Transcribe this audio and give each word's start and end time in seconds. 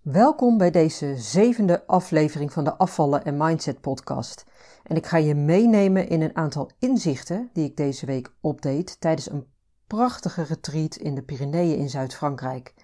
Welkom 0.00 0.58
bij 0.58 0.70
deze 0.70 1.16
zevende 1.16 1.86
aflevering 1.86 2.52
van 2.52 2.64
de 2.64 2.76
Afvallen 2.76 3.24
en 3.24 3.36
Mindset 3.36 3.80
podcast. 3.80 4.44
En 4.82 4.96
ik 4.96 5.06
ga 5.06 5.16
je 5.16 5.34
meenemen 5.34 6.08
in 6.08 6.22
een 6.22 6.36
aantal 6.36 6.70
inzichten 6.78 7.50
die 7.52 7.64
ik 7.64 7.76
deze 7.76 8.06
week 8.06 8.32
opdeed 8.40 9.00
tijdens 9.00 9.30
een 9.30 9.46
prachtige 9.86 10.42
retreat 10.42 10.96
in 10.96 11.14
de 11.14 11.22
Pyreneeën 11.22 11.76
in 11.76 11.88
Zuid-Frankrijk. 11.88 12.74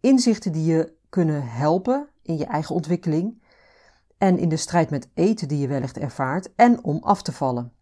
Inzichten 0.00 0.52
die 0.52 0.64
je 0.64 0.92
kunnen 1.08 1.48
helpen 1.48 2.08
in 2.22 2.36
je 2.36 2.46
eigen 2.46 2.74
ontwikkeling 2.74 3.42
en 4.18 4.38
in 4.38 4.48
de 4.48 4.56
strijd 4.56 4.90
met 4.90 5.08
eten 5.14 5.48
die 5.48 5.58
je 5.58 5.68
wellicht 5.68 5.98
ervaart 5.98 6.54
en 6.54 6.84
om 6.84 6.98
af 7.02 7.22
te 7.22 7.32
vallen. 7.32 7.72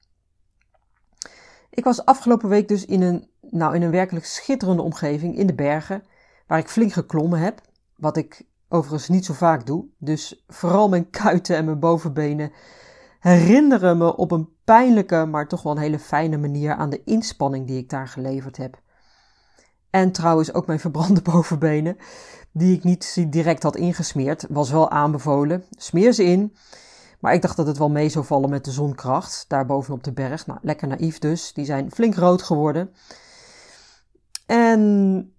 Ik 1.71 1.85
was 1.85 2.05
afgelopen 2.05 2.49
week 2.49 2.69
dus 2.69 2.85
in 2.85 3.03
een, 3.03 3.29
nou, 3.41 3.75
in 3.75 3.83
een 3.83 3.91
werkelijk 3.91 4.27
schitterende 4.27 4.83
omgeving 4.83 5.37
in 5.37 5.47
de 5.47 5.55
bergen, 5.55 6.05
waar 6.47 6.59
ik 6.59 6.69
flink 6.69 6.93
geklommen 6.93 7.39
heb, 7.39 7.71
wat 8.03 8.17
ik 8.17 8.43
overigens 8.69 9.09
niet 9.09 9.25
zo 9.25 9.33
vaak 9.33 9.67
doe. 9.67 9.85
Dus 9.99 10.45
vooral 10.49 10.89
mijn 10.89 11.11
kuiten 11.11 11.57
en 11.57 11.65
mijn 11.65 11.79
bovenbenen 11.79 12.53
herinneren 13.21 13.99
me 13.99 14.17
op 14.17 14.31
een 14.31 14.49
pijnlijke, 14.65 15.25
maar 15.25 15.49
toch 15.49 15.63
wel 15.63 15.73
een 15.73 15.79
hele 15.79 15.99
fijne 15.99 16.37
manier 16.37 16.75
aan 16.75 16.91
de 16.91 17.03
inspanning 17.05 17.67
die 17.67 17.79
ik 17.79 17.91
daar 17.91 18.09
geleverd 18.09 18.57
heb. 18.57 18.81
En 19.91 20.13
trouwens 20.13 20.55
ook 20.55 20.67
mijn 20.67 20.81
verbrande 20.81 21.23
bovenbenen, 21.33 21.97
die 22.53 22.77
ik 22.77 22.85
niet 22.85 23.27
direct 23.33 23.63
had 23.63 23.77
ingesmeerd, 23.77 24.47
was 24.49 24.71
wel 24.71 24.91
aanbevolen. 24.91 25.65
Smeer 25.71 26.13
ze 26.13 26.25
in. 26.25 26.57
Maar 27.21 27.35
ik 27.35 27.43
dacht 27.43 27.57
dat 27.57 27.67
het 27.67 27.79
wel 27.79 27.91
mee 27.91 28.09
zou 28.09 28.25
vallen 28.25 28.51
met 28.51 28.65
de 28.65 28.71
zonkracht, 28.71 29.45
daar 29.49 29.67
bovenop 29.67 30.05
de 30.05 30.13
berg. 30.13 30.47
Nou, 30.47 30.59
lekker 30.63 30.89
naïef 30.89 31.19
dus. 31.19 31.53
Die 31.53 31.65
zijn 31.65 31.91
flink 31.91 32.15
rood 32.15 32.43
geworden. 32.43 32.95
En 34.47 35.32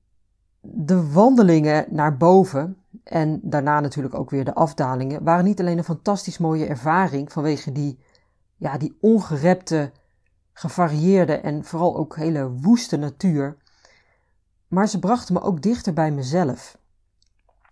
de 0.65 1.11
wandelingen 1.11 1.85
naar 1.89 2.17
boven, 2.17 2.77
en 3.03 3.39
daarna 3.43 3.79
natuurlijk 3.79 4.15
ook 4.15 4.29
weer 4.29 4.45
de 4.45 4.53
afdalingen, 4.53 5.23
waren 5.23 5.45
niet 5.45 5.59
alleen 5.59 5.77
een 5.77 5.83
fantastisch 5.83 6.37
mooie 6.37 6.65
ervaring 6.65 7.31
vanwege 7.31 7.71
die, 7.71 7.99
ja, 8.55 8.77
die 8.77 8.97
ongerepte, 8.99 9.91
gevarieerde 10.53 11.33
en 11.33 11.65
vooral 11.65 11.97
ook 11.97 12.15
hele 12.15 12.49
woeste 12.49 12.97
natuur, 12.97 13.57
maar 14.67 14.87
ze 14.87 14.99
brachten 14.99 15.33
me 15.33 15.41
ook 15.41 15.61
dichter 15.61 15.93
bij 15.93 16.11
mezelf. 16.11 16.77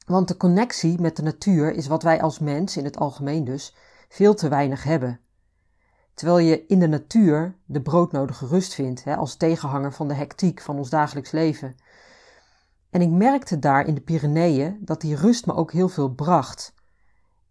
Want 0.06 0.28
de 0.28 0.38
connectie 0.38 1.02
met 1.02 1.16
de 1.16 1.24
natuur 1.24 1.74
is 1.74 1.88
wat 1.88 2.04
wij 2.04 2.22
als 2.22 2.40
mens, 2.40 2.78
in 2.78 2.86
het 2.86 2.98
algemeen 2.98 3.44
dus, 3.44 3.76
veel 4.10 4.34
te 4.34 4.50
weinig 4.50 4.84
hebben. 4.84 5.20
Terwijl 6.14 6.40
je 6.40 6.66
in 6.66 6.80
de 6.80 6.88
natuur 6.88 7.56
de 7.66 7.82
broodnodige 7.82 8.48
rust 8.48 8.74
vindt, 8.74 9.04
hè, 9.04 9.16
als 9.16 9.36
tegenhanger 9.36 9.94
van 9.94 10.08
de 10.08 10.14
hectiek 10.14 10.62
van 10.62 10.78
ons 10.78 10.90
dagelijks 10.90 11.32
leven. 11.32 11.76
En 12.92 13.02
ik 13.02 13.10
merkte 13.10 13.60
daar 13.60 13.86
in 13.86 13.96
de 13.96 14.02
Pyreneeën 14.02 14.78
dat 14.82 15.02
die 15.02 15.16
rust 15.16 15.46
me 15.46 15.54
ook 15.54 15.72
heel 15.72 15.90
veel 15.90 16.10
bracht. 16.10 16.74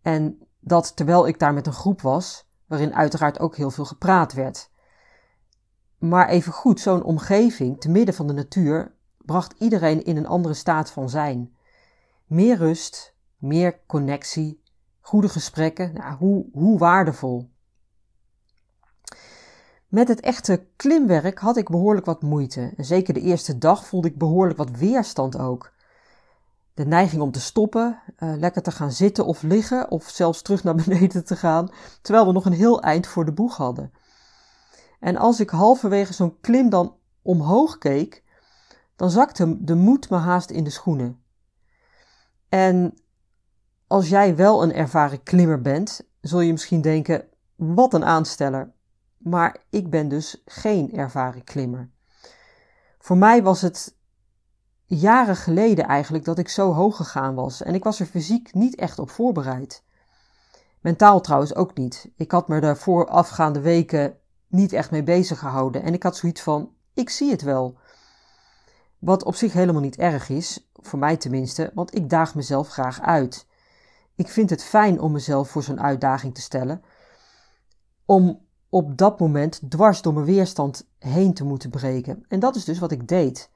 En 0.03 0.39
dat 0.61 0.97
terwijl 0.97 1.27
ik 1.27 1.39
daar 1.39 1.55
met 1.55 1.67
een 1.67 1.73
groep 1.73 2.01
was, 2.01 2.49
waarin 2.67 2.95
uiteraard 2.95 3.41
ook 3.41 3.57
heel 3.57 3.71
veel 3.71 3.85
gepraat 3.85 4.33
werd. 4.33 4.71
Maar 5.99 6.29
even 6.29 6.53
goed, 6.53 6.81
zo'n 6.81 7.03
omgeving, 7.03 7.81
te 7.81 7.91
midden 7.91 8.15
van 8.15 8.27
de 8.27 8.33
natuur, 8.33 8.95
bracht 9.19 9.55
iedereen 9.59 10.05
in 10.05 10.17
een 10.17 10.27
andere 10.27 10.55
staat 10.55 10.91
van 10.91 11.09
zijn. 11.09 11.57
Meer 12.27 12.57
rust, 12.57 13.15
meer 13.39 13.81
connectie, 13.87 14.63
goede 15.01 15.29
gesprekken, 15.29 15.93
nou, 15.93 16.17
hoe, 16.17 16.47
hoe 16.53 16.79
waardevol. 16.79 17.50
Met 19.91 20.09
het 20.09 20.21
echte 20.21 20.67
klimwerk 20.77 21.39
had 21.39 21.57
ik 21.57 21.69
behoorlijk 21.69 22.07
wat 22.07 22.23
moeite. 22.23 22.73
En 22.77 22.85
zeker 22.85 23.15
de 23.15 23.21
eerste 23.21 23.59
dag 23.59 23.87
voelde 23.87 24.09
ik 24.09 24.19
behoorlijk 24.19 24.59
wat 24.59 24.71
weerstand 24.71 25.39
ook. 25.39 25.73
De 26.75 26.87
neiging 26.87 27.23
om 27.23 27.33
te 27.33 27.41
stoppen, 27.41 27.99
uh, 28.19 28.35
lekker 28.37 28.63
te 28.63 28.71
gaan 28.71 28.93
zitten 28.93 29.27
of 29.27 29.43
liggen, 29.43 29.91
of 29.91 30.09
zelfs 30.09 30.43
terug 30.43 30.65
naar 30.65 30.75
beneden 30.85 31.25
te 31.25 31.37
gaan, 31.37 31.71
terwijl 32.03 32.27
we 32.27 32.33
nog 32.33 32.45
een 32.45 32.53
heel 32.53 32.83
eind 32.83 33.07
voor 33.07 33.25
de 33.25 33.33
boeg 33.33 33.57
hadden. 33.57 33.93
En 35.01 35.17
als 35.17 35.41
ik 35.41 35.51
halverwege 35.51 36.13
zo'n 36.13 36.41
klim 36.41 36.69
dan 36.69 36.97
omhoog 37.23 37.79
keek, 37.79 38.25
dan 38.97 39.11
zakte 39.11 39.65
de 39.65 39.75
moed 39.75 40.11
me 40.11 40.17
haast 40.17 40.51
in 40.51 40.65
de 40.65 40.71
schoenen. 40.71 41.23
En 42.49 42.95
als 43.87 44.09
jij 44.09 44.37
wel 44.37 44.63
een 44.63 44.73
ervaren 44.73 45.23
klimmer 45.23 45.61
bent, 45.61 46.01
zul 46.21 46.41
je 46.41 46.53
misschien 46.53 46.81
denken: 46.81 47.25
wat 47.57 47.95
een 47.95 48.05
aansteller. 48.05 48.73
Maar 49.21 49.57
ik 49.71 49.91
ben 49.91 50.09
dus 50.09 50.43
geen 50.45 50.93
ervaren 50.93 51.45
klimmer. 51.45 51.91
Voor 52.99 53.17
mij 53.17 53.43
was 53.43 53.61
het 53.61 53.97
jaren 54.87 55.37
geleden 55.37 55.85
eigenlijk 55.85 56.25
dat 56.25 56.39
ik 56.39 56.49
zo 56.49 56.73
hoog 56.73 56.97
gegaan 56.97 57.35
was 57.35 57.63
en 57.63 57.75
ik 57.75 57.85
was 57.85 58.01
er 58.01 58.07
fysiek 58.07 58.55
niet 58.55 58.75
echt 58.75 58.99
op 58.99 59.11
voorbereid. 59.11 59.85
Mentaal 60.81 61.21
trouwens 61.21 61.55
ook 61.55 61.77
niet. 61.77 62.11
Ik 62.17 62.31
had 62.31 62.49
me 62.49 62.61
de 62.61 62.77
voorafgaande 62.77 63.61
weken 63.61 64.19
niet 64.47 64.73
echt 64.73 64.91
mee 64.91 65.03
bezig 65.03 65.39
gehouden 65.39 65.83
en 65.83 65.95
ik 65.95 66.03
had 66.03 66.17
zoiets 66.17 66.41
van: 66.43 66.75
ik 66.95 67.11
zie 67.11 67.31
het 67.31 67.43
wel. 67.43 67.79
Wat 68.99 69.25
op 69.25 69.35
zich 69.35 69.53
helemaal 69.53 69.83
niet 69.83 69.97
erg 69.97 70.29
is, 70.29 70.71
voor 70.73 70.99
mij 70.99 71.17
tenminste, 71.17 71.71
want 71.75 71.95
ik 71.95 72.11
daag 72.11 72.35
mezelf 72.35 72.69
graag 72.69 73.01
uit. 73.01 73.47
Ik 74.15 74.29
vind 74.29 74.51
het 74.51 74.65
fijn 74.65 75.01
om 75.01 75.13
mezelf 75.13 75.51
voor 75.51 75.63
zo'n 75.63 75.81
uitdaging 75.81 76.35
te 76.35 76.41
stellen, 76.41 76.83
om 78.05 78.41
op 78.71 78.97
dat 78.97 79.21
moment 79.21 79.61
dwars 79.69 80.03
door 80.03 80.13
mijn 80.13 80.27
weerstand 80.27 80.89
heen 80.99 81.35
te 81.35 81.45
moeten 81.45 81.71
breken. 81.71 82.25
En 82.29 82.41
dat 82.41 82.57
is 82.57 82.65
dus 82.65 82.79
wat 82.79 82.93
ik 82.93 83.09
deed. 83.09 83.51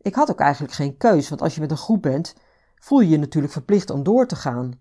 Ik 0.00 0.14
had 0.14 0.30
ook 0.30 0.40
eigenlijk 0.40 0.74
geen 0.74 0.96
keus, 0.96 1.28
want 1.28 1.42
als 1.42 1.54
je 1.54 1.60
met 1.60 1.70
een 1.70 1.76
groep 1.76 2.02
bent, 2.02 2.34
voel 2.74 3.00
je 3.00 3.08
je 3.08 3.18
natuurlijk 3.18 3.52
verplicht 3.52 3.90
om 3.90 4.02
door 4.02 4.26
te 4.26 4.36
gaan. 4.36 4.80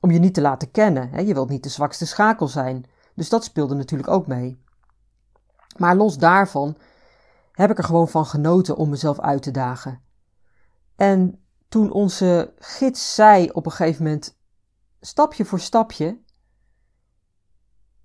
Om 0.00 0.10
je 0.10 0.18
niet 0.18 0.34
te 0.34 0.40
laten 0.40 0.70
kennen, 0.70 1.10
hè? 1.10 1.20
je 1.20 1.34
wilt 1.34 1.48
niet 1.48 1.62
de 1.62 1.68
zwakste 1.68 2.06
schakel 2.06 2.48
zijn. 2.48 2.84
Dus 3.14 3.28
dat 3.28 3.44
speelde 3.44 3.74
natuurlijk 3.74 4.10
ook 4.10 4.26
mee. 4.26 4.62
Maar 5.76 5.96
los 5.96 6.18
daarvan 6.18 6.76
heb 7.52 7.70
ik 7.70 7.78
er 7.78 7.84
gewoon 7.84 8.08
van 8.08 8.26
genoten 8.26 8.76
om 8.76 8.88
mezelf 8.88 9.20
uit 9.20 9.42
te 9.42 9.50
dagen. 9.50 10.00
En 10.96 11.44
toen 11.68 11.90
onze 11.90 12.52
gids 12.58 13.14
zei 13.14 13.50
op 13.50 13.66
een 13.66 13.72
gegeven 13.72 14.04
moment, 14.04 14.38
stapje 15.00 15.44
voor 15.44 15.60
stapje, 15.60 16.18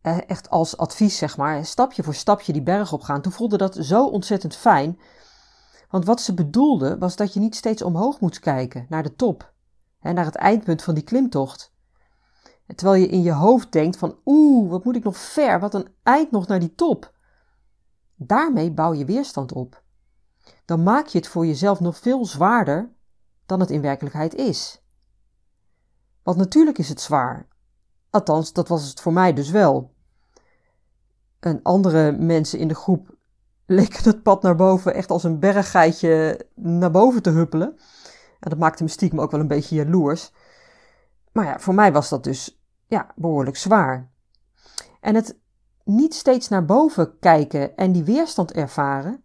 echt 0.06 0.50
als 0.50 0.78
advies, 0.78 1.18
zeg 1.18 1.38
maar, 1.38 1.66
stapje 1.66 2.04
voor 2.04 2.14
stapje 2.14 2.54
die 2.54 2.62
berg 2.62 2.94
opgaan. 2.94 3.22
Toen 3.22 3.32
voelde 3.32 3.58
dat 3.58 3.78
zo 3.80 4.06
ontzettend 4.06 4.56
fijn. 4.56 5.00
Want 5.90 6.06
wat 6.06 6.22
ze 6.22 6.34
bedoelde 6.34 6.98
was 6.98 7.16
dat 7.16 7.34
je 7.34 7.40
niet 7.40 7.56
steeds 7.56 7.82
omhoog 7.82 8.20
moet 8.20 8.40
kijken, 8.40 8.86
naar 8.90 9.04
de 9.04 9.16
top, 9.16 9.54
hè, 10.00 10.14
naar 10.14 10.26
het 10.26 10.36
eindpunt 10.36 10.84
van 10.84 10.94
die 10.94 11.04
klimtocht. 11.04 11.74
Terwijl 12.76 13.02
je 13.02 13.08
in 13.08 13.22
je 13.22 13.32
hoofd 13.32 13.72
denkt 13.72 13.98
van 13.98 14.20
oeh, 14.26 14.70
wat 14.70 14.84
moet 14.84 14.96
ik 14.96 15.04
nog 15.04 15.18
ver, 15.18 15.60
wat 15.60 15.74
een 15.74 15.88
eind 16.04 16.32
nog 16.32 16.48
naar 16.48 16.60
die 16.60 16.76
top. 16.76 17.14
Daarmee 18.16 18.72
bouw 18.72 18.94
je 18.94 19.06
weerstand 19.06 19.52
op. 19.52 19.84
Dan 20.66 20.84
maak 20.84 21.08
je 21.08 21.18
het 21.18 21.28
voor 21.28 21.46
jezelf 21.46 21.80
nog 21.80 21.98
veel 21.98 22.26
zwaarder 22.26 22.94
dan 23.46 23.60
het 23.60 23.70
in 23.70 23.82
werkelijkheid 23.82 24.34
is. 24.34 24.84
Want 26.24 26.38
natuurlijk 26.38 26.78
is 26.78 26.90
het 26.90 27.02
zwaar. 27.02 27.48
Althans, 28.10 28.54
dat 28.54 28.68
was 28.68 28.90
het 28.90 29.02
voor 29.02 29.14
mij 29.14 29.34
dus 29.34 29.50
wel 29.50 29.95
en 31.46 31.59
andere 31.64 32.12
mensen 32.12 32.59
in 32.59 32.68
de 32.68 32.76
groep 32.76 33.16
leken 33.66 34.03
het 34.03 34.24
pad 34.24 34.42
naar 34.42 34.56
boven 34.56 34.94
echt 34.94 35.09
als 35.09 35.24
een 35.24 35.40
berggeitje 35.40 36.46
naar 36.56 36.92
boven 36.92 37.22
te 37.22 37.30
huppelen. 37.30 37.78
En 38.40 38.50
dat 38.50 38.59
maakte 38.59 38.84
me 38.84 38.90
stiekem 38.90 39.22
ook 39.22 39.32
wel 39.32 39.40
een 39.40 39.47
beetje 39.47 39.76
jaloers. 39.76 40.32
Maar 41.32 41.46
ja, 41.46 41.59
voor 41.59 41.74
mij 41.74 41.92
was 41.92 42.09
dat 42.09 42.24
dus 42.24 42.59
ja, 42.88 43.12
behoorlijk 43.16 43.58
zwaar. 43.58 44.12
En 45.00 45.16
het 45.16 45.38
niet 45.84 46.14
steeds 46.14 46.47
naar 46.47 46.66
boven 46.66 47.20
kijken 47.20 47.76
en 47.76 47.91
die 47.91 48.03
weerstand 48.03 48.52
ervaren, 48.52 49.24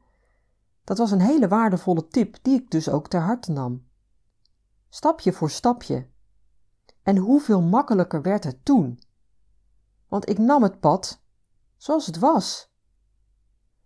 dat 0.85 0.99
was 0.99 1.11
een 1.11 1.21
hele 1.21 1.49
waardevolle 1.49 2.09
tip 2.09 2.37
die 2.43 2.61
ik 2.61 2.71
dus 2.71 2.89
ook 2.89 3.09
ter 3.09 3.21
harte 3.21 3.53
nam. 3.53 3.87
Stapje 4.89 5.33
voor 5.33 5.51
stapje. 5.51 6.07
En 7.03 7.17
hoeveel 7.17 7.63
makkelijker 7.63 8.23
werd 8.23 8.45
het 8.45 8.65
toen? 8.65 9.01
Want 10.09 10.29
ik 10.29 10.39
nam 10.39 10.63
het 10.63 10.81
pad 10.81 11.21
zoals 11.81 12.07
het 12.07 12.19
was. 12.19 12.71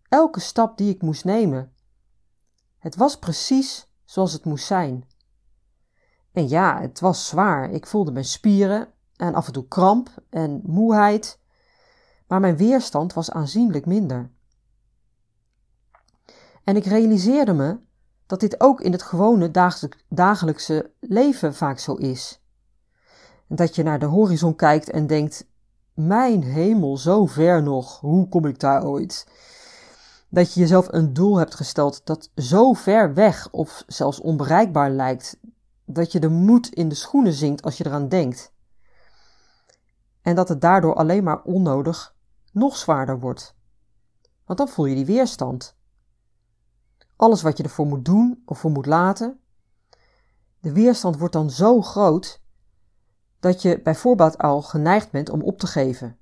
Elke 0.08 0.41
stap 0.41 0.79
die 0.79 0.94
ik 0.94 1.02
moest 1.02 1.25
nemen. 1.25 1.73
Het 2.79 2.96
was 2.96 3.19
precies 3.19 3.88
zoals 4.05 4.32
het 4.32 4.44
moest 4.44 4.67
zijn. 4.67 5.08
En 6.32 6.49
ja, 6.49 6.81
het 6.81 7.00
was 7.00 7.29
zwaar. 7.29 7.70
Ik 7.70 7.87
voelde 7.87 8.12
mijn 8.12 8.25
spieren 8.25 8.88
en 9.17 9.35
af 9.35 9.46
en 9.46 9.52
toe 9.52 9.69
kramp 9.69 10.08
en 10.31 10.61
moeheid. 10.64 11.41
Maar 12.26 12.41
mijn 12.41 12.56
weerstand 12.56 13.12
was 13.12 13.31
aanzienlijk 13.31 13.87
minder. 13.87 14.31
En 16.64 16.76
ik 16.76 16.85
realiseerde 16.85 17.52
me 17.52 17.79
dat 18.26 18.41
dit 18.41 18.61
ook 18.61 18.81
in 18.81 18.93
het 18.93 19.02
gewone 19.02 19.50
dagelijkse 20.08 20.93
leven 21.00 21.55
vaak 21.55 21.79
zo 21.79 21.94
is. 21.94 22.43
Dat 23.49 23.75
je 23.75 23.82
naar 23.82 23.99
de 23.99 24.06
horizon 24.06 24.56
kijkt 24.56 24.91
en 24.91 25.06
denkt: 25.06 25.46
Mijn 25.94 26.43
hemel, 26.43 26.96
zo 26.96 27.26
ver 27.26 27.62
nog, 27.62 28.00
hoe 28.00 28.29
kom 28.29 28.46
ik 28.46 28.61
daar 28.61 28.85
ooit? 28.85 29.26
Dat 30.29 30.55
je 30.55 30.61
jezelf 30.61 30.93
een 30.93 31.12
doel 31.12 31.37
hebt 31.37 31.55
gesteld 31.55 32.00
dat 32.06 32.31
zo 32.37 32.73
ver 32.73 33.14
weg 33.14 33.50
of 33.50 33.85
zelfs 33.87 34.20
onbereikbaar 34.20 34.91
lijkt, 34.91 35.38
dat 35.85 36.12
je 36.12 36.20
de 36.20 36.29
moed 36.29 36.69
in 36.69 36.88
de 36.88 36.94
schoenen 36.94 37.32
zinkt 37.32 37.62
als 37.62 37.79
je 37.79 37.87
eraan 37.87 38.08
denkt. 38.08 38.52
En 40.23 40.35
dat 40.35 40.49
het 40.49 40.61
daardoor 40.61 40.94
alleen 40.94 41.25
maar 41.25 41.43
onnodig 41.43 42.14
nog 42.52 42.76
zwaarder 42.76 43.20
wordt. 43.20 43.55
Want 44.44 44.58
dan 44.58 44.69
voel 44.69 44.85
je 44.85 44.94
die 44.94 45.06
weerstand. 45.06 45.76
Alles 47.17 47.43
wat 47.43 47.56
je 47.56 47.62
ervoor 47.62 47.87
moet 47.87 48.05
doen 48.05 48.43
of 48.46 48.58
voor 48.58 48.70
moet 48.70 48.87
laten. 48.87 49.41
De 50.61 50.73
weerstand 50.73 51.19
wordt 51.19 51.35
dan 51.35 51.50
zo 51.50 51.82
groot 51.82 52.43
dat 53.44 53.62
je 53.62 53.81
bijvoorbeeld 53.82 54.38
al 54.38 54.62
geneigd 54.62 55.11
bent 55.11 55.31
om 55.31 55.43
op 55.43 55.58
te 55.58 55.67
geven. 55.67 56.19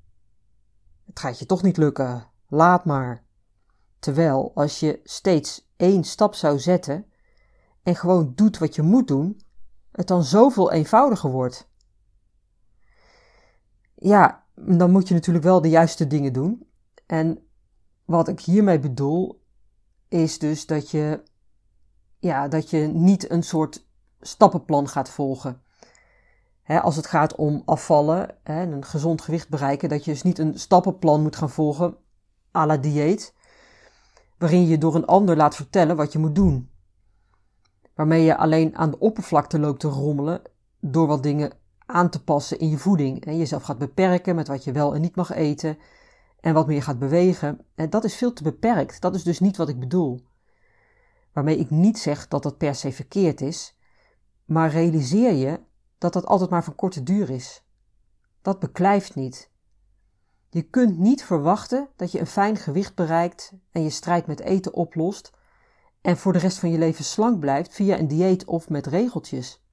Het 1.07 1.19
gaat 1.19 1.39
je 1.39 1.47
toch 1.47 1.63
niet 1.63 1.77
lukken, 1.77 2.29
laat 2.49 2.85
maar. 2.85 3.25
Terwijl 3.99 4.53
als 4.55 4.81
je 4.81 5.01
steeds 5.05 5.71
één 5.77 6.05
stap 6.05 6.35
zou 6.35 6.59
zetten 6.59 7.07
en 7.83 7.97
gewoon 7.97 8.33
doet 8.35 8.59
wat 8.59 8.75
je 8.75 8.83
moet 8.83 9.09
doen, 9.09 9.41
het 9.93 10.07
dan 10.07 10.25
zoveel 10.25 10.73
eenvoudiger 10.73 11.31
wordt. 11.31 11.69
Ja, 13.95 14.45
dan 14.55 14.91
moet 14.91 15.09
je 15.09 15.15
natuurlijk 15.15 15.45
wel 15.45 15.61
de 15.61 15.69
juiste 15.69 16.07
dingen 16.07 16.33
doen. 16.33 16.67
En 17.07 17.47
wat 18.05 18.29
ik 18.29 18.41
hiermee 18.41 18.79
bedoel, 18.79 19.45
is 20.09 20.39
dus 20.39 20.67
dat 20.67 20.91
je, 20.91 21.23
ja, 22.19 22.49
dat 22.49 22.71
je 22.71 22.79
niet 22.79 23.31
een 23.31 23.43
soort 23.43 23.87
stappenplan 24.21 24.89
gaat 24.89 25.11
volgen. 25.11 25.63
Als 26.67 26.97
het 26.97 27.07
gaat 27.07 27.35
om 27.35 27.63
afvallen 27.65 28.45
en 28.45 28.73
een 28.73 28.85
gezond 28.85 29.23
gewicht 29.23 29.49
bereiken, 29.49 29.89
dat 29.89 30.05
je 30.05 30.11
dus 30.11 30.23
niet 30.23 30.39
een 30.39 30.59
stappenplan 30.59 31.23
moet 31.23 31.37
gaan 31.37 31.51
volgen 31.51 31.97
à 32.57 32.67
la 32.67 32.77
dieet, 32.77 33.35
waarin 34.39 34.67
je 34.67 34.79
door 34.79 34.95
een 34.95 35.07
ander 35.07 35.37
laat 35.37 35.57
vertellen 35.57 35.97
wat 35.97 36.13
je 36.13 36.19
moet 36.19 36.35
doen. 36.35 36.71
Waarmee 37.95 38.23
je 38.23 38.37
alleen 38.37 38.77
aan 38.77 38.91
de 38.91 38.99
oppervlakte 38.99 39.59
loopt 39.59 39.81
te 39.81 39.89
rommelen 39.89 40.43
door 40.81 41.07
wat 41.07 41.23
dingen 41.23 41.53
aan 41.87 42.11
te 42.11 42.23
passen 42.23 42.59
in 42.59 42.69
je 42.69 42.79
voeding. 42.79 43.25
En 43.25 43.39
jezelf 43.39 43.63
gaat 43.63 43.79
beperken 43.79 44.35
met 44.35 44.49
wat 44.49 44.65
je 44.65 44.73
wel 44.73 44.95
en 44.95 45.01
niet 45.01 45.17
mag 45.17 45.33
eten 45.33 45.79
en 46.41 46.55
wat 46.55 46.67
meer 46.67 46.83
gaat 46.83 46.99
bewegen. 46.99 47.61
En 47.75 47.91
dat 47.91 48.05
is 48.05 48.15
veel 48.15 48.33
te 48.33 48.43
beperkt. 48.43 49.01
Dat 49.01 49.15
is 49.15 49.23
dus 49.23 49.41
niet 49.41 49.57
wat 49.57 49.69
ik 49.69 49.81
bedoel. 49.81 50.21
Waarmee 51.33 51.59
ik 51.59 51.71
niet 51.71 51.99
zeg 51.99 52.29
dat 52.29 52.43
dat 52.43 52.59
per 52.59 52.75
se 52.75 52.93
verkeerd 52.93 53.41
is, 53.41 53.79
maar 54.45 54.71
realiseer 54.71 55.33
je 55.33 55.61
dat 56.03 56.13
dat 56.13 56.27
altijd 56.27 56.51
maar 56.51 56.65
van 56.65 56.75
korte 56.75 57.03
duur 57.03 57.31
is. 57.31 57.65
Dat 58.43 58.59
beklijft 58.59 59.15
niet. 59.15 59.51
Je 60.51 60.63
kunt 60.63 60.99
niet 60.99 61.25
verwachten 61.25 61.89
dat 61.97 62.13
je 62.13 62.21
een 62.21 62.27
fijn 62.27 62.57
gewicht 62.57 62.95
bereikt 62.95 63.53
en 63.71 63.83
je 63.83 63.91
strijd 63.91 64.27
met 64.27 64.41
eten 64.41 64.75
oplost 64.75 65.31
en 66.01 66.17
voor 66.17 66.33
de 66.33 66.39
rest 66.39 66.59
van 66.59 66.71
je 66.71 66.79
leven 66.79 67.05
slank 67.05 67.41
blijft 67.41 67.75
via 67.75 67.99
een 67.99 68.09
dieet 68.09 68.45
of 68.45 68.69
met 68.69 68.87
regeltjes. 68.87 69.65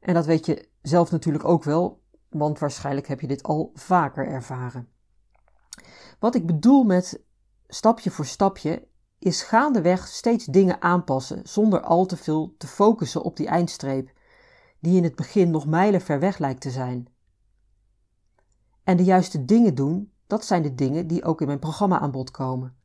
En 0.00 0.14
dat 0.14 0.26
weet 0.26 0.46
je 0.46 0.68
zelf 0.82 1.10
natuurlijk 1.10 1.44
ook 1.44 1.64
wel, 1.64 2.02
want 2.28 2.58
waarschijnlijk 2.58 3.08
heb 3.08 3.20
je 3.20 3.26
dit 3.26 3.42
al 3.42 3.70
vaker 3.74 4.26
ervaren. 4.26 4.88
Wat 6.18 6.34
ik 6.34 6.46
bedoel 6.46 6.84
met 6.84 7.22
stapje 7.66 8.10
voor 8.10 8.26
stapje 8.26 8.88
is 9.18 9.42
gaandeweg 9.42 10.06
steeds 10.06 10.44
dingen 10.44 10.82
aanpassen 10.82 11.48
zonder 11.48 11.80
al 11.80 12.06
te 12.06 12.16
veel 12.16 12.54
te 12.58 12.66
focussen 12.66 13.22
op 13.22 13.36
die 13.36 13.46
eindstreep, 13.46 14.14
die 14.86 14.96
in 14.96 15.04
het 15.04 15.16
begin 15.16 15.50
nog 15.50 15.66
mijlen 15.66 16.00
ver 16.00 16.20
weg 16.20 16.38
lijkt 16.38 16.60
te 16.60 16.70
zijn. 16.70 17.08
En 18.84 18.96
de 18.96 19.04
juiste 19.04 19.44
dingen 19.44 19.74
doen, 19.74 20.12
dat 20.26 20.44
zijn 20.44 20.62
de 20.62 20.74
dingen 20.74 21.06
die 21.06 21.24
ook 21.24 21.40
in 21.40 21.46
mijn 21.46 21.58
programma 21.58 21.98
aan 21.98 22.10
bod 22.10 22.30
komen. 22.30 22.76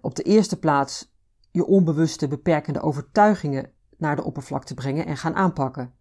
Op 0.00 0.14
de 0.14 0.22
eerste 0.22 0.58
plaats 0.58 1.14
je 1.50 1.66
onbewuste 1.66 2.28
beperkende 2.28 2.80
overtuigingen 2.80 3.70
naar 3.96 4.16
de 4.16 4.24
oppervlakte 4.24 4.74
brengen 4.74 5.06
en 5.06 5.16
gaan 5.16 5.34
aanpakken. 5.34 5.94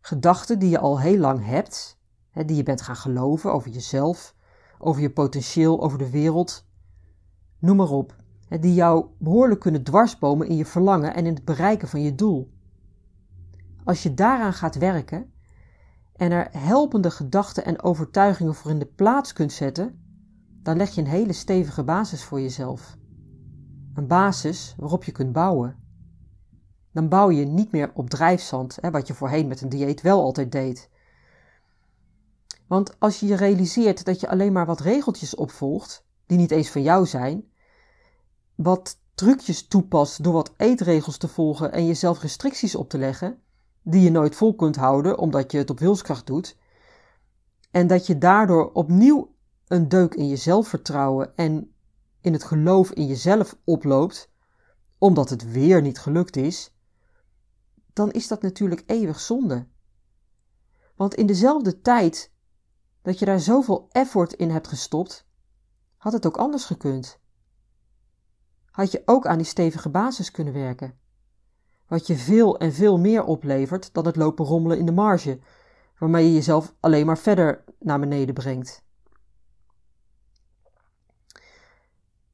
Gedachten 0.00 0.58
die 0.58 0.70
je 0.70 0.78
al 0.78 1.00
heel 1.00 1.18
lang 1.18 1.44
hebt, 1.44 1.98
die 2.32 2.56
je 2.56 2.62
bent 2.62 2.82
gaan 2.82 2.96
geloven 2.96 3.52
over 3.52 3.70
jezelf, 3.70 4.34
over 4.78 5.02
je 5.02 5.12
potentieel, 5.12 5.82
over 5.82 5.98
de 5.98 6.10
wereld, 6.10 6.66
noem 7.58 7.76
maar 7.76 7.90
op, 7.90 8.16
die 8.60 8.74
jou 8.74 9.06
behoorlijk 9.18 9.60
kunnen 9.60 9.82
dwarsbomen 9.82 10.48
in 10.48 10.56
je 10.56 10.66
verlangen 10.66 11.14
en 11.14 11.26
in 11.26 11.34
het 11.34 11.44
bereiken 11.44 11.88
van 11.88 12.02
je 12.02 12.14
doel. 12.14 12.54
Als 13.86 14.02
je 14.02 14.14
daaraan 14.14 14.52
gaat 14.52 14.74
werken 14.74 15.32
en 16.16 16.30
er 16.30 16.48
helpende 16.50 17.10
gedachten 17.10 17.64
en 17.64 17.82
overtuigingen 17.82 18.54
voor 18.54 18.70
in 18.70 18.78
de 18.78 18.86
plaats 18.86 19.32
kunt 19.32 19.52
zetten, 19.52 20.00
dan 20.62 20.76
leg 20.76 20.94
je 20.94 21.00
een 21.00 21.06
hele 21.06 21.32
stevige 21.32 21.84
basis 21.84 22.24
voor 22.24 22.40
jezelf. 22.40 22.96
Een 23.94 24.06
basis 24.06 24.74
waarop 24.76 25.04
je 25.04 25.12
kunt 25.12 25.32
bouwen. 25.32 25.76
Dan 26.92 27.08
bouw 27.08 27.30
je 27.30 27.44
niet 27.44 27.72
meer 27.72 27.90
op 27.94 28.10
drijfzand, 28.10 28.78
hè, 28.80 28.90
wat 28.90 29.06
je 29.06 29.14
voorheen 29.14 29.48
met 29.48 29.60
een 29.60 29.68
dieet 29.68 30.00
wel 30.00 30.22
altijd 30.22 30.52
deed. 30.52 30.90
Want 32.66 33.00
als 33.00 33.20
je 33.20 33.26
je 33.26 33.36
realiseert 33.36 34.04
dat 34.04 34.20
je 34.20 34.28
alleen 34.28 34.52
maar 34.52 34.66
wat 34.66 34.80
regeltjes 34.80 35.34
opvolgt, 35.34 36.06
die 36.26 36.38
niet 36.38 36.50
eens 36.50 36.70
van 36.70 36.82
jou 36.82 37.06
zijn, 37.06 37.44
wat 38.54 38.98
trucjes 39.14 39.66
toepast 39.66 40.22
door 40.22 40.32
wat 40.32 40.54
eetregels 40.56 41.16
te 41.16 41.28
volgen 41.28 41.72
en 41.72 41.86
jezelf 41.86 42.20
restricties 42.22 42.74
op 42.74 42.88
te 42.88 42.98
leggen, 42.98 43.40
die 43.88 44.02
je 44.02 44.10
nooit 44.10 44.36
vol 44.36 44.54
kunt 44.54 44.76
houden 44.76 45.18
omdat 45.18 45.52
je 45.52 45.58
het 45.58 45.70
op 45.70 45.78
wilskracht 45.78 46.26
doet, 46.26 46.56
en 47.70 47.86
dat 47.86 48.06
je 48.06 48.18
daardoor 48.18 48.72
opnieuw 48.72 49.34
een 49.66 49.88
deuk 49.88 50.14
in 50.14 50.28
je 50.28 50.36
zelfvertrouwen 50.36 51.36
en 51.36 51.74
in 52.20 52.32
het 52.32 52.44
geloof 52.44 52.90
in 52.90 53.06
jezelf 53.06 53.56
oploopt, 53.64 54.30
omdat 54.98 55.30
het 55.30 55.50
weer 55.50 55.82
niet 55.82 55.98
gelukt 55.98 56.36
is, 56.36 56.74
dan 57.92 58.10
is 58.10 58.28
dat 58.28 58.42
natuurlijk 58.42 58.82
eeuwig 58.86 59.20
zonde. 59.20 59.66
Want 60.96 61.14
in 61.14 61.26
dezelfde 61.26 61.80
tijd 61.80 62.32
dat 63.02 63.18
je 63.18 63.24
daar 63.24 63.40
zoveel 63.40 63.86
effort 63.90 64.32
in 64.32 64.50
hebt 64.50 64.68
gestopt, 64.68 65.26
had 65.96 66.12
het 66.12 66.26
ook 66.26 66.36
anders 66.36 66.64
gekund. 66.64 67.18
Had 68.70 68.92
je 68.92 69.02
ook 69.04 69.26
aan 69.26 69.38
die 69.38 69.46
stevige 69.46 69.88
basis 69.88 70.30
kunnen 70.30 70.52
werken. 70.52 70.98
Wat 71.88 72.06
je 72.06 72.16
veel 72.16 72.58
en 72.58 72.72
veel 72.72 72.98
meer 72.98 73.24
oplevert 73.24 73.94
dan 73.94 74.06
het 74.06 74.16
lopen 74.16 74.44
rommelen 74.44 74.78
in 74.78 74.86
de 74.86 74.92
marge, 74.92 75.38
waarmee 75.98 76.24
je 76.24 76.32
jezelf 76.32 76.74
alleen 76.80 77.06
maar 77.06 77.18
verder 77.18 77.64
naar 77.78 78.00
beneden 78.00 78.34
brengt. 78.34 78.84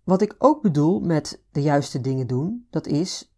Wat 0.04 0.22
ik 0.22 0.34
ook 0.38 0.62
bedoel 0.62 1.00
met 1.00 1.42
de 1.50 1.62
juiste 1.62 2.00
dingen 2.00 2.26
doen, 2.26 2.66
dat 2.70 2.86
is 2.86 3.32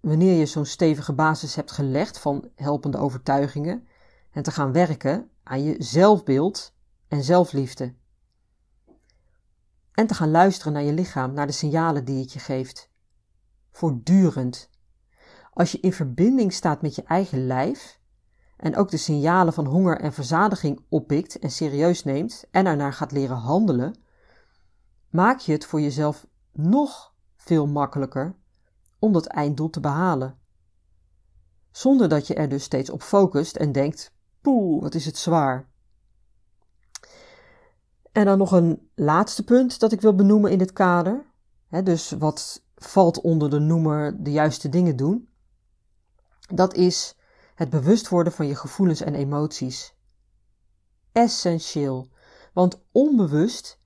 wanneer 0.00 0.38
je 0.38 0.46
zo'n 0.46 0.64
stevige 0.64 1.12
basis 1.12 1.54
hebt 1.54 1.72
gelegd 1.72 2.18
van 2.18 2.48
helpende 2.54 2.98
overtuigingen 2.98 3.86
en 4.30 4.42
te 4.42 4.50
gaan 4.50 4.72
werken 4.72 5.30
aan 5.42 5.62
je 5.62 5.74
zelfbeeld 5.78 6.74
en 7.08 7.22
zelfliefde. 7.22 7.94
En 9.92 10.06
te 10.06 10.14
gaan 10.14 10.30
luisteren 10.30 10.72
naar 10.72 10.82
je 10.82 10.92
lichaam, 10.92 11.32
naar 11.32 11.46
de 11.46 11.52
signalen 11.52 12.04
die 12.04 12.20
het 12.20 12.32
je 12.32 12.38
geeft. 12.38 12.90
Voortdurend. 13.70 14.70
Als 15.54 15.72
je 15.72 15.80
in 15.80 15.92
verbinding 15.92 16.52
staat 16.52 16.82
met 16.82 16.94
je 16.94 17.02
eigen 17.02 17.46
lijf 17.46 18.00
en 18.56 18.76
ook 18.76 18.90
de 18.90 18.96
signalen 18.96 19.52
van 19.52 19.66
honger 19.66 20.00
en 20.00 20.12
verzadiging 20.12 20.84
oppikt 20.88 21.38
en 21.38 21.50
serieus 21.50 22.04
neemt 22.04 22.44
en 22.50 22.66
ernaar 22.66 22.92
gaat 22.92 23.12
leren 23.12 23.36
handelen, 23.36 23.94
maak 25.10 25.38
je 25.38 25.52
het 25.52 25.64
voor 25.64 25.80
jezelf 25.80 26.26
nog 26.52 27.14
veel 27.36 27.66
makkelijker 27.66 28.34
om 28.98 29.12
dat 29.12 29.26
einddoel 29.26 29.70
te 29.70 29.80
behalen. 29.80 30.38
Zonder 31.70 32.08
dat 32.08 32.26
je 32.26 32.34
er 32.34 32.48
dus 32.48 32.64
steeds 32.64 32.90
op 32.90 33.02
focust 33.02 33.56
en 33.56 33.72
denkt: 33.72 34.12
poeh, 34.40 34.82
wat 34.82 34.94
is 34.94 35.06
het 35.06 35.16
zwaar. 35.16 35.68
En 38.12 38.24
dan 38.24 38.38
nog 38.38 38.52
een 38.52 38.88
laatste 38.94 39.44
punt 39.44 39.80
dat 39.80 39.92
ik 39.92 40.00
wil 40.00 40.14
benoemen 40.14 40.50
in 40.50 40.58
dit 40.58 40.72
kader. 40.72 41.24
dus 41.84 42.10
wat 42.10 42.62
valt 42.76 43.20
onder 43.20 43.50
de 43.50 43.58
noemer 43.58 44.22
de 44.22 44.30
juiste 44.30 44.68
dingen 44.68 44.96
doen. 44.96 45.28
Dat 46.52 46.74
is 46.74 47.16
het 47.54 47.70
bewust 47.70 48.08
worden 48.08 48.32
van 48.32 48.46
je 48.46 48.54
gevoelens 48.54 49.00
en 49.00 49.14
emoties. 49.14 49.94
Essentieel, 51.12 52.08
want 52.52 52.82
onbewust 52.92 53.80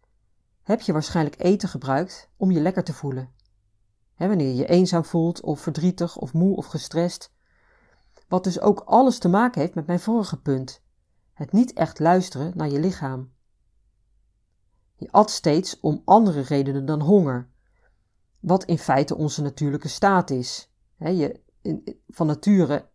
heb 0.63 0.81
je 0.81 0.93
waarschijnlijk 0.93 1.43
eten 1.43 1.69
gebruikt 1.69 2.31
om 2.37 2.51
je 2.51 2.61
lekker 2.61 2.85
te 2.85 2.93
voelen. 2.93 3.33
wanneer 4.17 4.47
je 4.47 4.55
je 4.55 4.67
eenzaam 4.67 5.05
voelt, 5.05 5.41
of 5.41 5.61
verdrietig, 5.61 6.17
of 6.17 6.33
moe 6.33 6.57
of 6.57 6.67
gestrest. 6.67 7.33
Wat 8.29 8.45
dus 8.45 8.61
ook 8.61 8.81
alles 8.81 9.19
te 9.19 9.29
maken 9.29 9.61
heeft 9.61 9.75
met 9.75 9.87
mijn 9.87 10.01
vorige 10.01 10.41
punt: 10.41 10.83
het 11.33 11.53
niet 11.53 11.73
echt 11.73 11.99
luisteren 11.99 12.53
naar 12.57 12.69
je 12.69 12.81
lichaam. 12.81 13.33
Je 14.97 15.11
at 15.11 15.31
steeds 15.31 15.81
om 15.81 16.03
andere 16.05 16.41
redenen 16.41 16.87
dan 16.87 17.01
honger. 17.01 17.49
wat 18.41 18.65
in 18.65 18.79
feite 18.79 19.17
onze 19.17 19.43
natuurlijke 19.43 19.89
staat 19.89 20.31
is. 20.31 20.71
je, 20.99 21.41
van 22.09 22.27
nature 22.27 22.89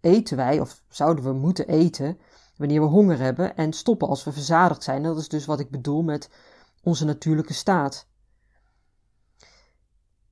eten 0.00 0.36
wij, 0.36 0.60
of 0.60 0.82
zouden 0.88 1.24
we 1.24 1.32
moeten 1.32 1.68
eten, 1.68 2.18
wanneer 2.56 2.80
we 2.80 2.86
honger 2.86 3.18
hebben 3.18 3.56
en 3.56 3.72
stoppen 3.72 4.08
als 4.08 4.24
we 4.24 4.32
verzadigd 4.32 4.82
zijn. 4.82 5.02
Dat 5.02 5.18
is 5.18 5.28
dus 5.28 5.46
wat 5.46 5.60
ik 5.60 5.70
bedoel 5.70 6.02
met 6.02 6.30
onze 6.82 7.04
natuurlijke 7.04 7.52
staat. 7.52 8.08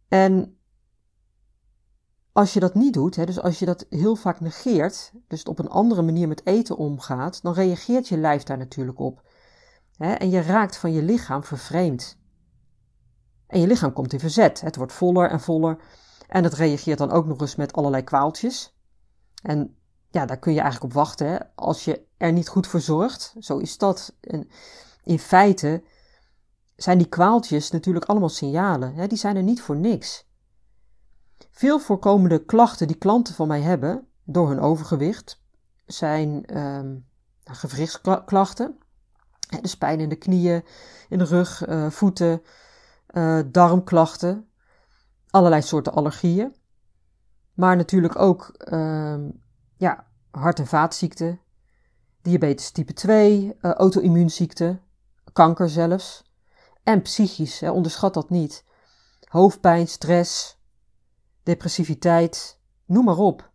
En 0.09 0.59
als 2.33 2.52
je 2.52 2.61
dat 2.61 2.75
niet 2.75 2.92
doet, 2.92 3.16
hè, 3.16 3.26
dus 3.26 3.40
als 3.40 3.59
je 3.59 3.64
dat 3.66 3.87
heel 3.90 4.16
vaak 4.16 4.40
negeert, 4.40 5.12
dus 5.28 5.42
op 5.42 5.59
een 5.59 5.68
andere 5.68 6.02
manier 6.02 6.28
met 6.28 6.47
eten 6.47 6.76
omgaat, 6.76 7.42
dan 7.42 7.52
reageert 7.52 8.09
je 8.09 8.16
lijf 8.16 8.42
daar 8.42 8.59
natuurlijk 8.59 8.99
op. 8.99 9.23
Hè, 9.97 10.12
en 10.12 10.30
je 10.30 10.40
raakt 10.40 10.76
van 10.76 10.92
je 10.92 11.02
lichaam 11.02 11.42
vervreemd. 11.42 12.18
En 13.47 13.61
je 13.61 13.66
lichaam 13.66 13.92
komt 13.92 14.12
in 14.12 14.21
verzet. 14.21 14.61
Het 14.61 14.76
wordt 14.76 14.92
voller 14.92 15.30
en 15.30 15.40
voller. 15.40 15.78
En 16.29 16.45
het 16.45 16.55
reageert 16.55 16.99
dan 16.99 17.11
ook 17.11 17.27
nog 17.27 17.41
eens 17.41 17.57
met 17.57 17.73
allerlei 17.73 18.03
kwaaltjes. 18.03 18.77
En 19.43 19.77
ja, 20.11 20.27
daar 20.27 20.39
kun 20.39 20.53
je 20.53 20.61
eigenlijk 20.61 20.93
op 20.93 20.99
wachten. 21.01 21.51
Als 21.55 21.85
je 21.85 22.07
er 22.17 22.33
niet 22.33 22.49
goed 22.49 22.67
voor 22.67 22.81
zorgt, 22.81 23.35
zo 23.39 23.59
is 23.59 23.79
dat. 23.79 24.15
En 24.21 24.49
in 25.05 25.19
feite 25.19 25.83
zijn 26.77 26.99
die 26.99 27.09
kwaaltjes 27.09 27.71
natuurlijk 27.71 28.05
allemaal 28.05 28.29
signalen. 28.29 28.95
Hè? 28.95 29.07
Die 29.07 29.19
zijn 29.19 29.37
er 29.37 29.43
niet 29.43 29.63
voor 29.63 29.77
niks. 29.77 30.27
Veel 31.51 31.79
voorkomende 31.79 32.45
klachten 32.45 32.87
die 32.87 32.97
klanten 32.97 33.35
van 33.35 33.49
mij 33.49 33.61
hebben 33.61 34.07
door 34.25 34.49
hun 34.49 34.61
overgewicht 34.61 35.43
zijn 35.87 36.59
um, 36.59 37.07
gewrichtsklachten. 37.45 38.79
Dus 39.61 39.77
pijn 39.77 40.01
in 40.01 40.09
de 40.09 40.17
knieën, 40.17 40.65
in 41.09 41.19
de 41.19 41.25
rug, 41.25 41.69
uh, 41.69 41.91
voeten, 41.91 42.43
uh, 43.11 43.41
darmklachten, 43.47 44.48
allerlei 45.31 45.63
soorten 45.63 45.93
allergieën. 45.93 46.55
Maar 47.55 47.77
natuurlijk 47.77 48.19
ook 48.19 48.55
uh, 48.73 49.19
ja, 49.77 50.07
hart- 50.31 50.59
en 50.59 50.67
vaatziekten, 50.67 51.41
diabetes 52.23 52.71
type 52.71 52.93
2, 52.93 53.45
uh, 53.45 53.51
eh, 53.61 53.73
auto-immuunziekten, 53.73 54.81
kanker 55.33 55.69
zelfs. 55.69 56.33
En 56.83 57.03
psychisch, 57.03 57.61
hè, 57.61 57.71
onderschat 57.71 58.15
dat 58.15 58.31
niet. 58.31 58.65
Hoofdpijn, 59.29 59.89
stress, 59.89 60.59
depressiviteit, 61.43 62.61
noem 62.87 63.05
maar 63.05 63.19
op. 63.19 63.51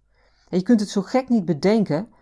En 0.50 0.58
je 0.58 0.64
kunt 0.64 0.80
het 0.80 0.90
zo 0.90 1.02
gek 1.02 1.30
niet 1.30 1.46
bedenken 1.46 2.14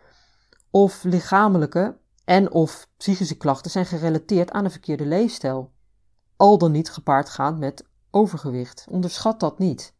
of 0.69 1.03
lichamelijke 1.03 1.97
en 2.25 2.51
of 2.51 2.87
psychische 2.97 3.37
klachten 3.37 3.71
zijn 3.71 3.85
gerelateerd 3.85 4.51
aan 4.51 4.65
een 4.65 4.71
verkeerde 4.71 5.05
leefstijl. 5.05 5.71
Al 6.35 6.57
dan 6.57 6.71
niet 6.71 6.89
gepaard 6.89 7.29
gaan 7.29 7.59
met 7.59 7.89
overgewicht. 8.11 8.85
Onderschat 8.89 9.39
dat 9.39 9.59
niet. 9.59 9.93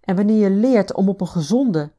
En 0.00 0.16
wanneer 0.16 0.38
je 0.38 0.50
leert 0.50 0.94
om 0.94 1.08
op 1.08 1.20
een 1.20 1.28
gezonde, 1.28 1.92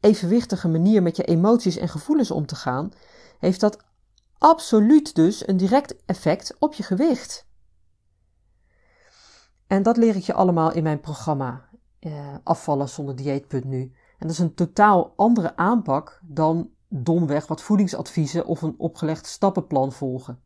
evenwichtige 0.00 0.68
manier 0.68 1.02
met 1.02 1.16
je 1.16 1.24
emoties 1.24 1.76
en 1.76 1.88
gevoelens 1.88 2.30
om 2.30 2.46
te 2.46 2.56
gaan, 2.56 2.92
heeft 3.38 3.60
dat 3.60 3.78
absoluut 4.38 5.14
dus 5.14 5.48
een 5.48 5.56
direct 5.56 5.96
effect 6.06 6.56
op 6.58 6.74
je 6.74 6.82
gewicht. 6.82 7.46
En 9.66 9.82
dat 9.82 9.96
leer 9.96 10.16
ik 10.16 10.22
je 10.22 10.34
allemaal 10.34 10.72
in 10.72 10.82
mijn 10.82 11.00
programma 11.00 11.68
eh, 11.98 12.34
Afvallen 12.44 12.88
zonder 12.88 13.16
dieet.nu. 13.16 13.80
En 14.18 14.26
dat 14.26 14.30
is 14.30 14.38
een 14.38 14.54
totaal 14.54 15.12
andere 15.16 15.56
aanpak 15.56 16.20
dan 16.22 16.70
domweg 16.88 17.46
wat 17.46 17.62
voedingsadviezen 17.62 18.46
of 18.46 18.62
een 18.62 18.74
opgelegd 18.78 19.26
stappenplan 19.26 19.92
volgen. 19.92 20.42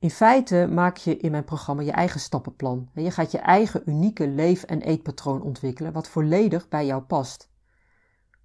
In 0.00 0.10
feite 0.10 0.66
maak 0.70 0.96
je 0.96 1.16
in 1.16 1.30
mijn 1.30 1.44
programma 1.44 1.82
je 1.82 1.92
eigen 1.92 2.20
stappenplan. 2.20 2.90
Je 2.94 3.10
gaat 3.10 3.30
je 3.30 3.38
eigen 3.38 3.82
unieke 3.86 4.28
leef- 4.28 4.62
en 4.62 4.80
eetpatroon 4.80 5.42
ontwikkelen 5.42 5.92
wat 5.92 6.08
volledig 6.08 6.68
bij 6.68 6.86
jou 6.86 7.02
past. 7.02 7.50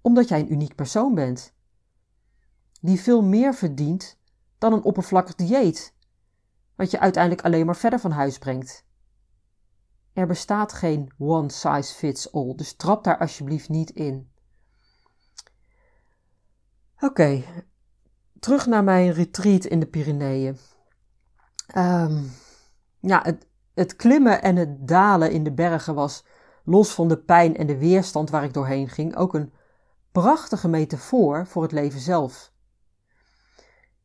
Omdat 0.00 0.28
jij 0.28 0.40
een 0.40 0.52
uniek 0.52 0.74
persoon 0.74 1.14
bent. 1.14 1.54
Die 2.80 3.00
veel 3.00 3.22
meer 3.22 3.54
verdient 3.54 4.18
dan 4.58 4.72
een 4.72 4.82
oppervlakkig 4.82 5.34
dieet, 5.34 5.94
wat 6.74 6.90
je 6.90 7.00
uiteindelijk 7.00 7.44
alleen 7.44 7.66
maar 7.66 7.76
verder 7.76 8.00
van 8.00 8.10
huis 8.10 8.38
brengt. 8.38 8.84
Er 10.12 10.26
bestaat 10.26 10.72
geen 10.72 11.12
one 11.18 11.50
size 11.50 11.94
fits 11.94 12.32
all, 12.32 12.54
dus 12.54 12.74
trap 12.74 13.04
daar 13.04 13.18
alsjeblieft 13.18 13.68
niet 13.68 13.90
in. 13.90 14.30
Oké, 17.00 17.44
terug 18.40 18.66
naar 18.66 18.84
mijn 18.84 19.12
retreat 19.12 19.64
in 19.64 19.80
de 19.80 19.86
Pyreneeën. 19.86 20.58
Um, 21.74 22.32
ja, 23.00 23.22
het, 23.22 23.46
het 23.74 23.96
klimmen 23.96 24.42
en 24.42 24.56
het 24.56 24.88
dalen 24.88 25.30
in 25.30 25.44
de 25.44 25.52
bergen 25.52 25.94
was, 25.94 26.24
los 26.64 26.94
van 26.94 27.08
de 27.08 27.18
pijn 27.18 27.56
en 27.56 27.66
de 27.66 27.78
weerstand 27.78 28.30
waar 28.30 28.44
ik 28.44 28.54
doorheen 28.54 28.88
ging, 28.88 29.16
ook 29.16 29.34
een 29.34 29.52
prachtige 30.12 30.68
metafoor 30.68 31.46
voor 31.46 31.62
het 31.62 31.72
leven 31.72 32.00
zelf. 32.00 32.52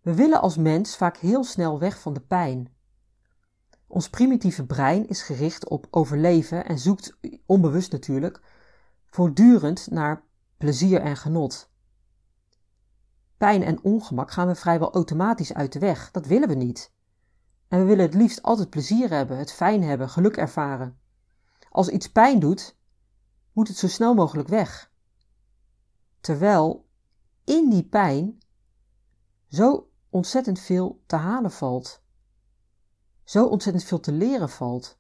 We 0.01 0.13
willen 0.13 0.41
als 0.41 0.57
mens 0.57 0.97
vaak 0.97 1.17
heel 1.17 1.43
snel 1.43 1.79
weg 1.79 1.99
van 1.99 2.13
de 2.13 2.21
pijn. 2.21 2.73
Ons 3.87 4.09
primitieve 4.09 4.65
brein 4.65 5.07
is 5.07 5.21
gericht 5.21 5.69
op 5.69 5.87
overleven 5.89 6.65
en 6.65 6.79
zoekt, 6.79 7.17
onbewust 7.45 7.91
natuurlijk, 7.91 8.41
voortdurend 9.05 9.87
naar 9.91 10.23
plezier 10.57 11.01
en 11.01 11.17
genot. 11.17 11.69
Pijn 13.37 13.63
en 13.63 13.83
ongemak 13.83 14.31
gaan 14.31 14.47
we 14.47 14.55
vrijwel 14.55 14.93
automatisch 14.93 15.53
uit 15.53 15.73
de 15.73 15.79
weg. 15.79 16.11
Dat 16.11 16.25
willen 16.25 16.47
we 16.47 16.55
niet. 16.55 16.91
En 17.71 17.79
we 17.79 17.85
willen 17.85 18.05
het 18.05 18.13
liefst 18.13 18.41
altijd 18.41 18.69
plezier 18.69 19.09
hebben, 19.09 19.37
het 19.37 19.51
fijn 19.51 19.83
hebben, 19.83 20.09
geluk 20.09 20.37
ervaren. 20.37 20.99
Als 21.69 21.89
iets 21.89 22.11
pijn 22.11 22.39
doet, 22.39 22.77
moet 23.51 23.67
het 23.67 23.77
zo 23.77 23.87
snel 23.87 24.13
mogelijk 24.13 24.47
weg. 24.47 24.91
Terwijl 26.19 26.87
in 27.43 27.69
die 27.69 27.83
pijn 27.83 28.37
zo 29.47 29.89
ontzettend 30.09 30.59
veel 30.59 31.03
te 31.05 31.15
halen 31.15 31.51
valt. 31.51 32.03
Zo 33.23 33.45
ontzettend 33.45 33.85
veel 33.85 33.99
te 33.99 34.11
leren 34.11 34.49
valt. 34.49 34.99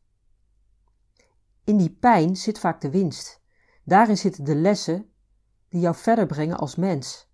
In 1.63 1.77
die 1.77 1.91
pijn 1.91 2.35
zit 2.35 2.59
vaak 2.59 2.81
de 2.81 2.89
winst. 2.89 3.41
Daarin 3.83 4.17
zitten 4.17 4.43
de 4.43 4.55
lessen 4.55 5.11
die 5.69 5.81
jou 5.81 5.95
verder 5.95 6.25
brengen 6.25 6.57
als 6.57 6.75
mens. 6.75 7.30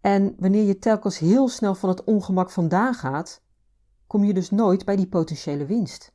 En 0.00 0.34
wanneer 0.38 0.64
je 0.64 0.78
telkens 0.78 1.18
heel 1.18 1.48
snel 1.48 1.74
van 1.74 1.88
het 1.88 2.04
ongemak 2.04 2.50
vandaan 2.50 2.94
gaat, 2.94 3.42
kom 4.06 4.24
je 4.24 4.34
dus 4.34 4.50
nooit 4.50 4.84
bij 4.84 4.96
die 4.96 5.08
potentiële 5.08 5.66
winst. 5.66 6.12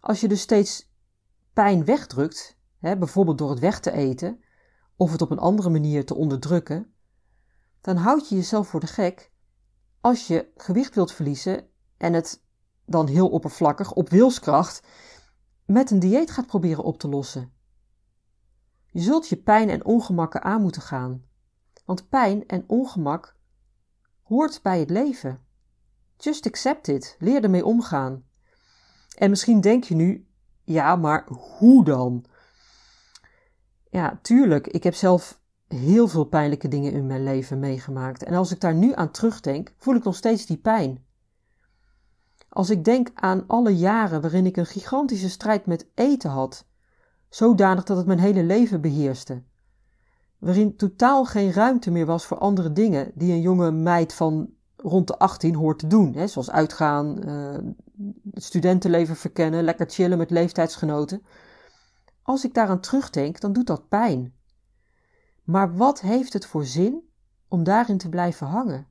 Als 0.00 0.20
je 0.20 0.28
dus 0.28 0.40
steeds 0.40 0.92
pijn 1.52 1.84
wegdrukt, 1.84 2.58
hè, 2.78 2.96
bijvoorbeeld 2.96 3.38
door 3.38 3.50
het 3.50 3.58
weg 3.58 3.80
te 3.80 3.92
eten 3.92 4.40
of 4.96 5.12
het 5.12 5.22
op 5.22 5.30
een 5.30 5.38
andere 5.38 5.70
manier 5.70 6.06
te 6.06 6.14
onderdrukken, 6.14 6.94
dan 7.80 7.96
houd 7.96 8.28
je 8.28 8.34
jezelf 8.34 8.68
voor 8.68 8.80
de 8.80 8.86
gek 8.86 9.32
als 10.00 10.26
je 10.26 10.52
gewicht 10.56 10.94
wilt 10.94 11.12
verliezen 11.12 11.68
en 11.96 12.12
het 12.12 12.42
dan 12.86 13.06
heel 13.06 13.28
oppervlakkig 13.28 13.92
op 13.92 14.08
wilskracht 14.08 14.86
met 15.64 15.90
een 15.90 15.98
dieet 15.98 16.30
gaat 16.30 16.46
proberen 16.46 16.84
op 16.84 16.98
te 16.98 17.08
lossen. 17.08 17.52
Je 18.86 19.00
zult 19.00 19.28
je 19.28 19.36
pijn 19.36 19.68
en 19.68 19.84
ongemakken 19.84 20.42
aan 20.42 20.62
moeten 20.62 20.82
gaan. 20.82 21.24
Want 21.90 22.08
pijn 22.08 22.46
en 22.46 22.64
ongemak 22.66 23.36
hoort 24.22 24.62
bij 24.62 24.78
het 24.78 24.90
leven. 24.90 25.40
Just 26.16 26.46
accept 26.46 26.88
it. 26.88 27.16
Leer 27.18 27.42
ermee 27.44 27.64
omgaan. 27.64 28.24
En 29.16 29.30
misschien 29.30 29.60
denk 29.60 29.84
je 29.84 29.94
nu, 29.94 30.28
ja, 30.64 30.96
maar 30.96 31.26
hoe 31.28 31.84
dan? 31.84 32.24
Ja, 33.88 34.18
tuurlijk. 34.22 34.66
Ik 34.66 34.82
heb 34.82 34.94
zelf 34.94 35.40
heel 35.68 36.08
veel 36.08 36.24
pijnlijke 36.24 36.68
dingen 36.68 36.92
in 36.92 37.06
mijn 37.06 37.24
leven 37.24 37.58
meegemaakt. 37.58 38.22
En 38.22 38.34
als 38.34 38.52
ik 38.52 38.60
daar 38.60 38.74
nu 38.74 38.94
aan 38.94 39.10
terugdenk, 39.10 39.74
voel 39.76 39.94
ik 39.94 40.04
nog 40.04 40.16
steeds 40.16 40.46
die 40.46 40.58
pijn. 40.58 41.04
Als 42.48 42.70
ik 42.70 42.84
denk 42.84 43.10
aan 43.14 43.44
alle 43.46 43.76
jaren 43.76 44.20
waarin 44.20 44.46
ik 44.46 44.56
een 44.56 44.66
gigantische 44.66 45.30
strijd 45.30 45.66
met 45.66 45.86
eten 45.94 46.30
had, 46.30 46.66
zodanig 47.28 47.84
dat 47.84 47.96
het 47.96 48.06
mijn 48.06 48.20
hele 48.20 48.42
leven 48.42 48.80
beheerste 48.80 49.42
waarin 50.40 50.76
totaal 50.76 51.24
geen 51.24 51.52
ruimte 51.52 51.90
meer 51.90 52.06
was 52.06 52.26
voor 52.26 52.38
andere 52.38 52.72
dingen 52.72 53.12
die 53.14 53.32
een 53.32 53.40
jonge 53.40 53.70
meid 53.70 54.14
van 54.14 54.50
rond 54.76 55.06
de 55.06 55.18
18 55.18 55.54
hoort 55.54 55.78
te 55.78 55.86
doen. 55.86 56.14
Hè, 56.14 56.26
zoals 56.26 56.50
uitgaan, 56.50 57.28
uh, 57.28 57.58
het 58.30 58.44
studentenleven 58.44 59.16
verkennen, 59.16 59.64
lekker 59.64 59.90
chillen 59.90 60.18
met 60.18 60.30
leeftijdsgenoten. 60.30 61.22
Als 62.22 62.44
ik 62.44 62.54
daaraan 62.54 62.80
terugdenk, 62.80 63.40
dan 63.40 63.52
doet 63.52 63.66
dat 63.66 63.88
pijn. 63.88 64.34
Maar 65.44 65.76
wat 65.76 66.00
heeft 66.00 66.32
het 66.32 66.46
voor 66.46 66.64
zin 66.64 67.08
om 67.48 67.64
daarin 67.64 67.98
te 67.98 68.08
blijven 68.08 68.46
hangen? 68.46 68.86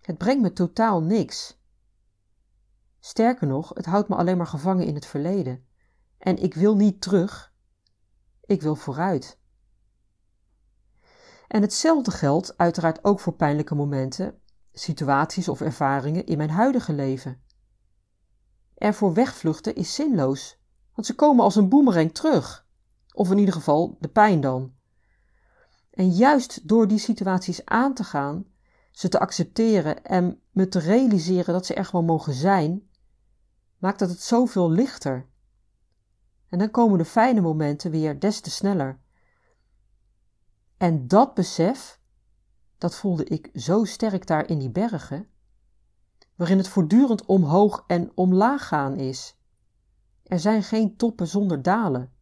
Het 0.00 0.18
brengt 0.18 0.42
me 0.42 0.52
totaal 0.52 1.02
niks. 1.02 1.62
Sterker 3.00 3.46
nog, 3.46 3.70
het 3.74 3.86
houdt 3.86 4.08
me 4.08 4.16
alleen 4.16 4.36
maar 4.36 4.46
gevangen 4.46 4.86
in 4.86 4.94
het 4.94 5.06
verleden. 5.06 5.64
En 6.18 6.42
ik 6.42 6.54
wil 6.54 6.76
niet 6.76 7.00
terug, 7.00 7.52
ik 8.44 8.62
wil 8.62 8.74
vooruit. 8.74 9.38
En 11.54 11.62
hetzelfde 11.62 12.10
geldt 12.10 12.58
uiteraard 12.58 13.04
ook 13.04 13.20
voor 13.20 13.32
pijnlijke 13.32 13.74
momenten, 13.74 14.38
situaties 14.72 15.48
of 15.48 15.60
ervaringen 15.60 16.26
in 16.26 16.36
mijn 16.36 16.50
huidige 16.50 16.92
leven. 16.92 17.42
ervoor 18.74 19.14
wegvluchten 19.14 19.74
is 19.74 19.94
zinloos, 19.94 20.58
want 20.94 21.06
ze 21.06 21.14
komen 21.14 21.44
als 21.44 21.56
een 21.56 21.68
boemerang 21.68 22.14
terug. 22.14 22.66
Of 23.12 23.30
in 23.30 23.38
ieder 23.38 23.54
geval 23.54 23.96
de 24.00 24.08
pijn 24.08 24.40
dan. 24.40 24.72
En 25.90 26.10
juist 26.10 26.68
door 26.68 26.88
die 26.88 26.98
situaties 26.98 27.64
aan 27.64 27.94
te 27.94 28.04
gaan, 28.04 28.46
ze 28.90 29.08
te 29.08 29.18
accepteren 29.18 30.04
en 30.04 30.40
me 30.50 30.68
te 30.68 30.78
realiseren 30.78 31.54
dat 31.54 31.66
ze 31.66 31.74
er 31.74 31.84
gewoon 31.84 32.04
mogen 32.04 32.34
zijn, 32.34 32.88
maakt 33.78 33.98
dat 33.98 34.08
het 34.08 34.22
zoveel 34.22 34.70
lichter. 34.70 35.26
En 36.48 36.58
dan 36.58 36.70
komen 36.70 36.98
de 36.98 37.04
fijne 37.04 37.40
momenten 37.40 37.90
weer 37.90 38.20
des 38.20 38.40
te 38.40 38.50
sneller. 38.50 39.02
En 40.76 41.08
dat 41.08 41.34
besef, 41.34 42.00
dat 42.78 42.94
voelde 42.94 43.24
ik 43.24 43.50
zo 43.54 43.84
sterk 43.84 44.26
daar 44.26 44.48
in 44.48 44.58
die 44.58 44.70
bergen, 44.70 45.28
waarin 46.34 46.58
het 46.58 46.68
voortdurend 46.68 47.24
omhoog 47.24 47.84
en 47.86 48.12
omlaag 48.14 48.68
gaan 48.68 48.96
is. 48.96 49.36
Er 50.22 50.40
zijn 50.40 50.62
geen 50.62 50.96
toppen 50.96 51.26
zonder 51.26 51.62
dalen, 51.62 52.12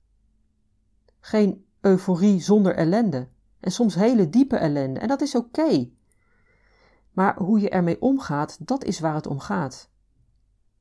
geen 1.21 1.67
euforie 1.81 2.41
zonder 2.41 2.75
ellende 2.75 3.29
en 3.61 3.73
soms 3.73 3.95
hele 3.95 4.29
diepe 4.29 4.57
ellende 4.57 5.01
en 5.01 5.09
dat 5.09 5.21
is 5.21 5.35
oké. 5.35 5.91
Maar 7.11 7.37
hoe 7.37 7.61
je 7.61 7.71
ermee 7.71 8.01
omgaat, 8.01 8.67
dat 8.67 8.85
is 8.85 9.01
waar 9.01 9.15
het 9.15 9.27
om 9.27 9.39
gaat. 9.39 9.91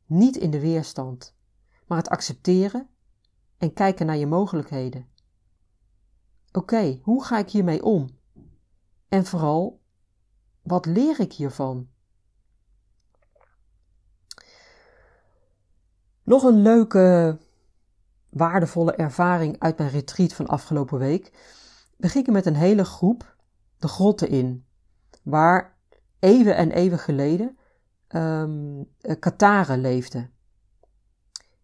Niet 0.05 0.37
in 0.37 0.51
de 0.51 0.59
weerstand, 0.59 1.35
maar 1.87 1.97
het 1.97 2.09
accepteren 2.09 2.87
en 3.57 3.73
kijken 3.73 4.05
naar 4.05 4.17
je 4.17 4.27
mogelijkheden. 4.27 5.09
Oké, 6.51 6.99
hoe 7.03 7.23
ga 7.23 7.37
ik 7.37 7.49
hiermee 7.49 7.83
om? 7.83 8.09
En 9.09 9.25
vooral, 9.25 9.81
wat 10.61 10.85
leer 10.85 11.19
ik 11.19 11.33
hiervan? 11.33 11.89
Nog 16.23 16.43
een 16.43 16.61
leuke, 16.61 17.37
waardevolle 18.29 18.95
ervaring 18.95 19.59
uit 19.59 19.77
mijn 19.77 19.89
retreat 19.89 20.33
van 20.33 20.47
afgelopen 20.47 20.99
week. 20.99 21.31
We 21.97 22.09
gingen 22.09 22.33
met 22.33 22.45
een 22.45 22.55
hele 22.55 22.85
groep 22.85 23.35
de 23.77 23.87
grotten 23.87 24.29
in, 24.29 24.65
waar 25.23 25.77
eeuwen 26.19 26.55
en 26.55 26.71
eeuwen 26.71 26.99
geleden 26.99 27.57
um, 28.07 28.87
Kataren 29.19 29.81
leefden. 29.81 30.31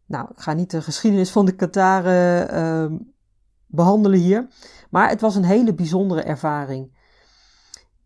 Nou, 0.05 0.29
ik 0.31 0.39
ga 0.39 0.53
niet 0.53 0.71
de 0.71 0.81
geschiedenis 0.81 1.31
van 1.31 1.45
de 1.45 1.55
Kataren 1.55 2.63
um, 2.63 3.13
behandelen 3.67 4.19
hier, 4.19 4.47
maar 4.89 5.09
het 5.09 5.21
was 5.21 5.35
een 5.35 5.43
hele 5.43 5.73
bijzondere 5.73 6.21
ervaring. 6.21 6.95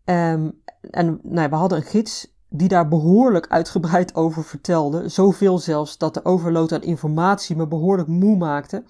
Um, 0.04 0.62
en 0.90 1.20
nou, 1.22 1.48
we 1.48 1.54
hadden 1.54 1.78
een 1.78 1.84
gids 1.84 2.32
die 2.48 2.68
daar 2.68 2.88
behoorlijk 2.88 3.46
uitgebreid 3.46 4.14
over 4.24 4.44
vertelde. 4.44 5.08
Zoveel 5.08 5.58
zelfs 5.58 5.98
dat 5.98 6.14
de 6.14 6.24
overload 6.24 6.72
aan 6.72 6.82
informatie 6.82 7.56
me 7.56 7.66
behoorlijk 7.66 8.08
moe 8.08 8.36
maakte. 8.36 8.84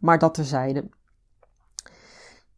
Maar 0.00 0.18
dat 0.18 0.34
terzijde. 0.34 0.88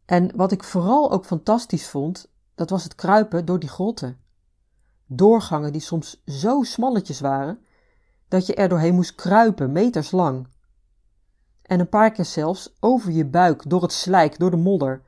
En 0.05 0.35
wat 0.35 0.51
ik 0.51 0.63
vooral 0.63 1.11
ook 1.11 1.25
fantastisch 1.25 1.87
vond, 1.87 2.31
dat 2.55 2.69
was 2.69 2.83
het 2.83 2.95
kruipen 2.95 3.45
door 3.45 3.59
die 3.59 3.69
grotten. 3.69 4.17
Doorgangen 5.05 5.71
die 5.71 5.81
soms 5.81 6.21
zo 6.25 6.63
smalletjes 6.63 7.19
waren, 7.19 7.59
dat 8.27 8.45
je 8.45 8.55
er 8.55 8.69
doorheen 8.69 8.95
moest 8.95 9.15
kruipen, 9.15 9.71
meters 9.71 10.11
lang. 10.11 10.47
En 11.71 11.79
een 11.79 11.89
paar 11.89 12.11
keer 12.11 12.25
zelfs 12.25 12.75
over 12.79 13.11
je 13.11 13.25
buik, 13.25 13.69
door 13.69 13.81
het 13.81 13.91
slijk, 13.91 14.39
door 14.39 14.51
de 14.51 14.57
modder. 14.57 15.01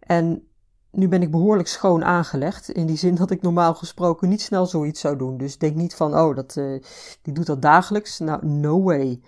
En 0.00 0.48
nu 0.90 1.08
ben 1.08 1.22
ik 1.22 1.30
behoorlijk 1.30 1.68
schoon 1.68 2.04
aangelegd. 2.04 2.68
In 2.68 2.86
die 2.86 2.96
zin 2.96 3.14
dat 3.14 3.30
ik 3.30 3.42
normaal 3.42 3.74
gesproken 3.74 4.28
niet 4.28 4.40
snel 4.40 4.66
zoiets 4.66 5.00
zou 5.00 5.16
doen. 5.16 5.36
Dus 5.36 5.58
denk 5.58 5.76
niet 5.76 5.94
van, 5.94 6.18
oh, 6.18 6.36
dat, 6.36 6.56
uh, 6.56 6.82
die 7.22 7.34
doet 7.34 7.46
dat 7.46 7.62
dagelijks. 7.62 8.18
Nou, 8.18 8.46
no 8.46 8.82
way. 8.82 9.20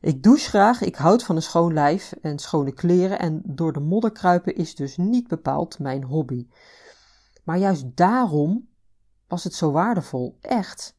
Ik 0.00 0.22
douche 0.22 0.48
graag, 0.48 0.80
ik 0.80 0.96
houd 0.96 1.22
van 1.22 1.36
een 1.36 1.42
schoon 1.42 1.72
lijf 1.72 2.14
en 2.22 2.38
schone 2.38 2.72
kleren. 2.72 3.18
En 3.18 3.42
door 3.44 3.72
de 3.72 3.80
modder 3.80 4.12
kruipen 4.12 4.54
is 4.54 4.74
dus 4.74 4.96
niet 4.96 5.28
bepaald 5.28 5.78
mijn 5.78 6.04
hobby. 6.04 6.46
Maar 7.44 7.58
juist 7.58 7.96
daarom 7.96 8.68
was 9.28 9.44
het 9.44 9.54
zo 9.54 9.70
waardevol, 9.70 10.36
echt. 10.40 10.96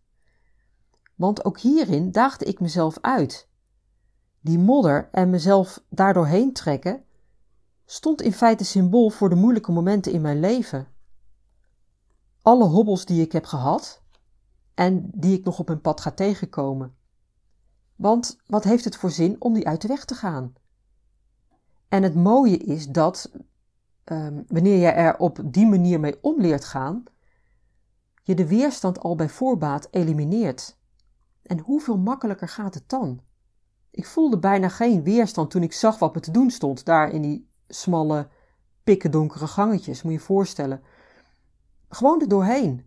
Want 1.15 1.45
ook 1.45 1.60
hierin 1.60 2.12
daagde 2.12 2.45
ik 2.45 2.60
mezelf 2.60 2.97
uit. 3.01 3.47
Die 4.47 4.60
modder 4.60 5.10
en 5.12 5.29
mezelf 5.29 5.83
daardoorheen 5.89 6.53
trekken 6.53 7.03
stond 7.86 8.21
in 8.21 8.33
feite 8.33 8.63
symbool 8.63 9.10
voor 9.10 9.29
de 9.29 9.36
moeilijke 9.36 9.71
momenten 9.71 10.12
in 10.12 10.21
mijn 10.21 10.39
leven. 10.39 10.88
Alle 12.41 12.63
hobbels 12.63 13.05
die 13.05 13.21
ik 13.21 13.31
heb 13.31 13.45
gehad 13.45 14.01
en 14.73 15.10
die 15.13 15.38
ik 15.38 15.45
nog 15.45 15.60
op 15.60 15.67
mijn 15.67 15.81
pad 15.81 16.01
ga 16.01 16.12
tegenkomen. 16.12 16.95
Want 17.95 18.39
wat 18.45 18.63
heeft 18.63 18.83
het 18.83 18.95
voor 18.95 19.12
zin 19.12 19.36
om 19.41 19.53
die 19.53 19.67
uit 19.67 19.81
de 19.81 19.88
weg 19.88 20.05
te 20.05 20.15
gaan? 20.15 20.53
En 21.89 22.03
het 22.03 22.15
mooie 22.15 22.57
is 22.57 22.88
dat 22.88 23.31
um, 24.05 24.45
wanneer 24.47 24.77
je 24.77 24.88
er 24.88 25.17
op 25.17 25.39
die 25.45 25.65
manier 25.65 25.99
mee 25.99 26.17
om 26.21 26.41
leert 26.41 26.65
gaan, 26.65 27.03
je 28.23 28.36
de 28.36 28.47
weerstand 28.47 28.99
al 28.99 29.15
bij 29.15 29.29
voorbaat 29.29 29.88
elimineert. 29.91 30.77
En 31.41 31.60
hoeveel 31.60 31.97
makkelijker 31.97 32.47
gaat 32.47 32.73
het 32.73 32.89
dan? 32.89 33.25
Ik 33.97 34.05
voelde 34.05 34.39
bijna 34.39 34.69
geen 34.69 35.03
weerstand 35.03 35.51
toen 35.51 35.63
ik 35.63 35.73
zag 35.73 35.99
wat 35.99 36.13
me 36.13 36.19
te 36.19 36.31
doen 36.31 36.49
stond 36.49 36.86
daar 36.86 37.10
in 37.10 37.21
die 37.21 37.49
smalle, 37.67 38.27
pikkendonkere 38.83 39.47
gangetjes, 39.47 40.01
moet 40.01 40.12
je 40.12 40.17
je 40.17 40.23
voorstellen. 40.23 40.81
Gewoon 41.89 42.21
er 42.21 42.27
doorheen. 42.27 42.86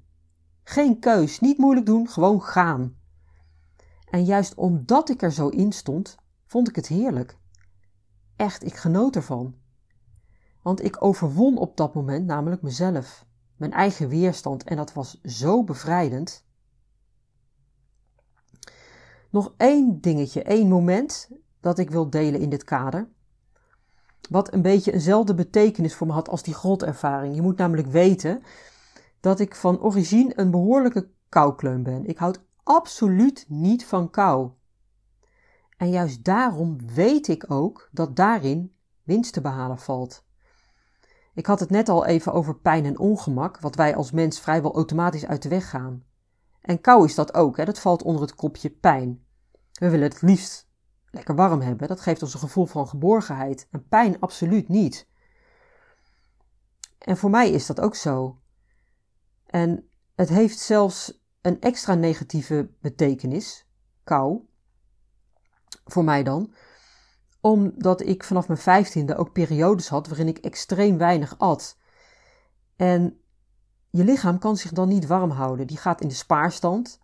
Geen 0.62 0.99
keus, 0.99 1.40
niet 1.40 1.59
moeilijk 1.59 1.87
doen, 1.87 2.09
gewoon 2.09 2.42
gaan. 2.42 2.96
En 4.11 4.25
juist 4.25 4.55
omdat 4.55 5.09
ik 5.09 5.23
er 5.23 5.33
zo 5.33 5.49
in 5.49 5.73
stond, 5.73 6.16
vond 6.46 6.68
ik 6.68 6.77
het 6.77 6.87
heerlijk. 6.87 7.38
Echt, 8.37 8.64
ik 8.64 8.75
genoot 8.75 9.16
ervan. 9.16 9.55
Want 10.62 10.85
ik 10.85 11.05
overwon 11.05 11.59
op 11.59 11.77
dat 11.77 11.94
moment 11.94 12.27
namelijk 12.27 12.62
mezelf, 12.62 13.27
mijn 13.57 13.73
eigen 13.73 14.09
weerstand 14.09 14.64
en 14.64 14.77
dat 14.77 14.92
was 14.92 15.20
zo 15.20 15.64
bevrijdend. 15.64 16.44
Nog 19.31 19.55
één 19.57 20.01
dingetje, 20.01 20.43
één 20.43 20.69
moment 20.69 21.29
dat 21.61 21.79
ik 21.79 21.90
wil 21.90 22.11
delen 22.11 22.40
in 22.40 22.51
dit 22.51 22.64
kader. 22.64 23.09
Wat 24.31 24.53
een 24.53 24.62
beetje 24.62 24.93
eenzelfde 24.93 25.35
betekenis 25.35 25.95
voor 25.95 26.07
me 26.07 26.12
had 26.12 26.29
als 26.29 26.43
die 26.43 26.55
grotervaring. 26.55 27.35
Je 27.35 27.43
moet 27.43 27.57
namelijk 27.57 27.88
weten 27.88 28.43
dat 29.21 29.40
ik 29.40 29.55
van 29.55 29.83
origine 29.83 30.33
een 30.37 30.51
behoorlijke 30.51 31.09
koukleun 31.29 31.83
ben. 31.83 32.07
Ik 32.07 32.19
houd 32.19 32.45
absoluut 32.62 33.45
niet 33.49 33.87
van 33.87 34.11
kou. 34.11 34.51
En 35.77 35.90
juist 35.90 36.25
daarom 36.25 36.79
weet 36.95 37.29
ik 37.29 37.45
ook 37.49 37.88
dat 37.93 38.16
daarin 38.16 38.75
winst 39.03 39.33
te 39.33 39.40
behalen 39.40 39.79
valt. 39.79 40.25
Ik 41.35 41.47
had 41.47 41.61
het 41.61 41.71
net 41.71 41.88
al 41.88 42.07
even 42.07 42.33
over 42.33 42.57
pijn 42.57 42.85
en 42.85 42.99
ongemak, 42.99 43.61
wat 43.61 43.75
wij 43.75 43.97
als 43.97 44.11
mens 44.11 44.40
vrijwel 44.40 44.75
automatisch 44.75 45.27
uit 45.27 45.43
de 45.43 45.49
weg 45.49 45.71
gaan. 45.71 46.05
En 46.61 46.81
kou 46.81 47.05
is 47.05 47.14
dat 47.14 47.35
ook, 47.35 47.57
hè? 47.57 47.64
dat 47.64 47.81
valt 47.81 48.03
onder 48.03 48.23
het 48.23 48.35
kopje 48.35 48.70
pijn. 48.70 49.25
We 49.73 49.90
willen 49.90 50.09
het 50.09 50.23
liefst 50.23 50.68
lekker 51.11 51.35
warm 51.35 51.61
hebben. 51.61 51.88
Dat 51.88 52.01
geeft 52.01 52.23
ons 52.23 52.35
een 52.35 52.40
gevoel 52.40 52.66
van 52.66 52.88
geborgenheid. 52.88 53.68
En 53.70 53.88
pijn 53.88 54.20
absoluut 54.20 54.68
niet. 54.68 55.09
En 56.99 57.16
voor 57.16 57.31
mij 57.31 57.51
is 57.51 57.66
dat 57.66 57.81
ook 57.81 57.94
zo. 57.94 58.40
En 59.46 59.88
het 60.14 60.29
heeft 60.29 60.59
zelfs 60.59 61.23
een 61.40 61.61
extra 61.61 61.94
negatieve 61.94 62.70
betekenis, 62.81 63.66
kou, 64.05 64.49
voor 65.85 66.05
mij 66.05 66.23
dan, 66.23 66.55
omdat 67.40 68.01
ik 68.01 68.25
vanaf 68.25 68.46
mijn 68.46 68.61
vijftiende 68.61 69.16
ook 69.16 69.33
periodes 69.33 69.88
had 69.88 70.07
waarin 70.07 70.29
ik 70.29 70.38
extreem 70.38 70.99
weinig 70.99 71.38
at. 71.38 71.79
En 72.77 73.20
je 73.90 74.05
lichaam 74.05 74.38
kan 74.38 74.57
zich 74.57 74.72
dan 74.72 74.88
niet 74.88 75.07
warm 75.07 75.31
houden, 75.31 75.66
die 75.66 75.76
gaat 75.76 76.00
in 76.00 76.09
de 76.09 76.14
spaarstand 76.14 77.00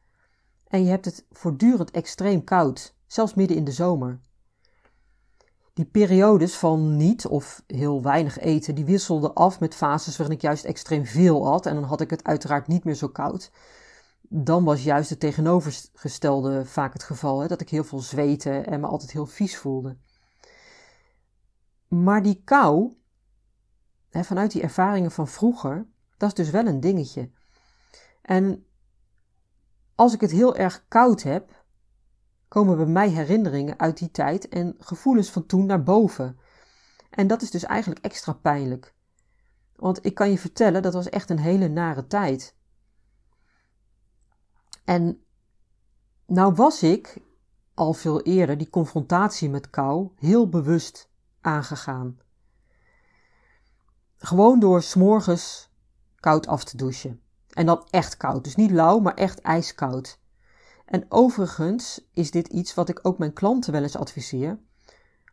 en 0.68 0.84
je 0.84 0.90
hebt 0.90 1.04
het 1.04 1.26
voortdurend 1.30 1.90
extreem 1.90 2.44
koud 2.44 2.94
zelfs 3.06 3.34
midden 3.34 3.56
in 3.56 3.64
de 3.64 3.72
zomer. 3.72 4.20
Die 5.72 5.84
periodes 5.84 6.56
van 6.56 6.96
niet 6.96 7.26
of 7.26 7.62
heel 7.66 8.02
weinig 8.02 8.38
eten, 8.38 8.74
die 8.74 8.84
wisselden 8.84 9.34
af 9.34 9.60
met 9.60 9.74
fases 9.74 10.16
waarin 10.16 10.36
ik 10.36 10.42
juist 10.42 10.64
extreem 10.64 11.06
veel 11.06 11.52
at 11.52 11.66
en 11.66 11.74
dan 11.74 11.84
had 11.84 12.00
ik 12.00 12.10
het 12.10 12.24
uiteraard 12.24 12.66
niet 12.66 12.84
meer 12.84 12.94
zo 12.94 13.08
koud. 13.08 13.50
Dan 14.28 14.64
was 14.64 14.82
juist 14.84 15.10
het 15.10 15.20
tegenovergestelde 15.20 16.64
vaak 16.64 16.92
het 16.92 17.02
geval, 17.02 17.40
hè, 17.40 17.46
dat 17.46 17.60
ik 17.60 17.68
heel 17.68 17.84
veel 17.84 18.00
zweette 18.00 18.50
en 18.50 18.80
me 18.80 18.86
altijd 18.86 19.10
heel 19.10 19.26
vies 19.26 19.56
voelde. 19.56 19.96
Maar 21.88 22.22
die 22.22 22.40
kou, 22.44 22.92
hè, 24.10 24.24
vanuit 24.24 24.50
die 24.50 24.62
ervaringen 24.62 25.10
van 25.10 25.28
vroeger, 25.28 25.86
dat 26.16 26.28
is 26.28 26.34
dus 26.34 26.50
wel 26.50 26.66
een 26.66 26.80
dingetje. 26.80 27.30
En 28.22 28.66
als 29.94 30.14
ik 30.14 30.20
het 30.20 30.30
heel 30.30 30.56
erg 30.56 30.84
koud 30.88 31.22
heb, 31.22 31.64
komen 32.48 32.76
bij 32.76 32.86
mij 32.86 33.08
herinneringen 33.08 33.78
uit 33.78 33.98
die 33.98 34.10
tijd 34.10 34.48
en 34.48 34.74
gevoelens 34.78 35.30
van 35.30 35.46
toen 35.46 35.66
naar 35.66 35.82
boven. 35.82 36.38
En 37.10 37.26
dat 37.26 37.42
is 37.42 37.50
dus 37.50 37.64
eigenlijk 37.64 38.04
extra 38.04 38.32
pijnlijk. 38.32 38.94
Want 39.76 40.04
ik 40.04 40.14
kan 40.14 40.30
je 40.30 40.38
vertellen, 40.38 40.82
dat 40.82 40.92
was 40.92 41.08
echt 41.08 41.30
een 41.30 41.38
hele 41.38 41.68
nare 41.68 42.06
tijd. 42.06 42.54
En 44.84 45.24
nou 46.26 46.54
was 46.54 46.82
ik 46.82 47.18
al 47.74 47.92
veel 47.92 48.22
eerder 48.22 48.58
die 48.58 48.70
confrontatie 48.70 49.50
met 49.50 49.70
kou 49.70 50.10
heel 50.16 50.48
bewust 50.48 51.10
aangegaan. 51.40 52.18
Gewoon 54.16 54.60
door 54.60 54.82
s'morgens 54.82 55.70
koud 56.26 56.46
af 56.46 56.64
te 56.64 56.76
douchen. 56.76 57.20
En 57.52 57.66
dan 57.66 57.86
echt 57.90 58.16
koud. 58.16 58.44
Dus 58.44 58.56
niet 58.56 58.70
lauw, 58.70 58.98
maar 58.98 59.14
echt 59.14 59.40
ijskoud. 59.40 60.18
En 60.84 61.04
overigens 61.08 62.08
is 62.12 62.30
dit 62.30 62.48
iets 62.48 62.74
wat 62.74 62.88
ik 62.88 62.98
ook 63.02 63.18
mijn 63.18 63.32
klanten 63.32 63.72
wel 63.72 63.82
eens 63.82 63.96
adviseer, 63.96 64.58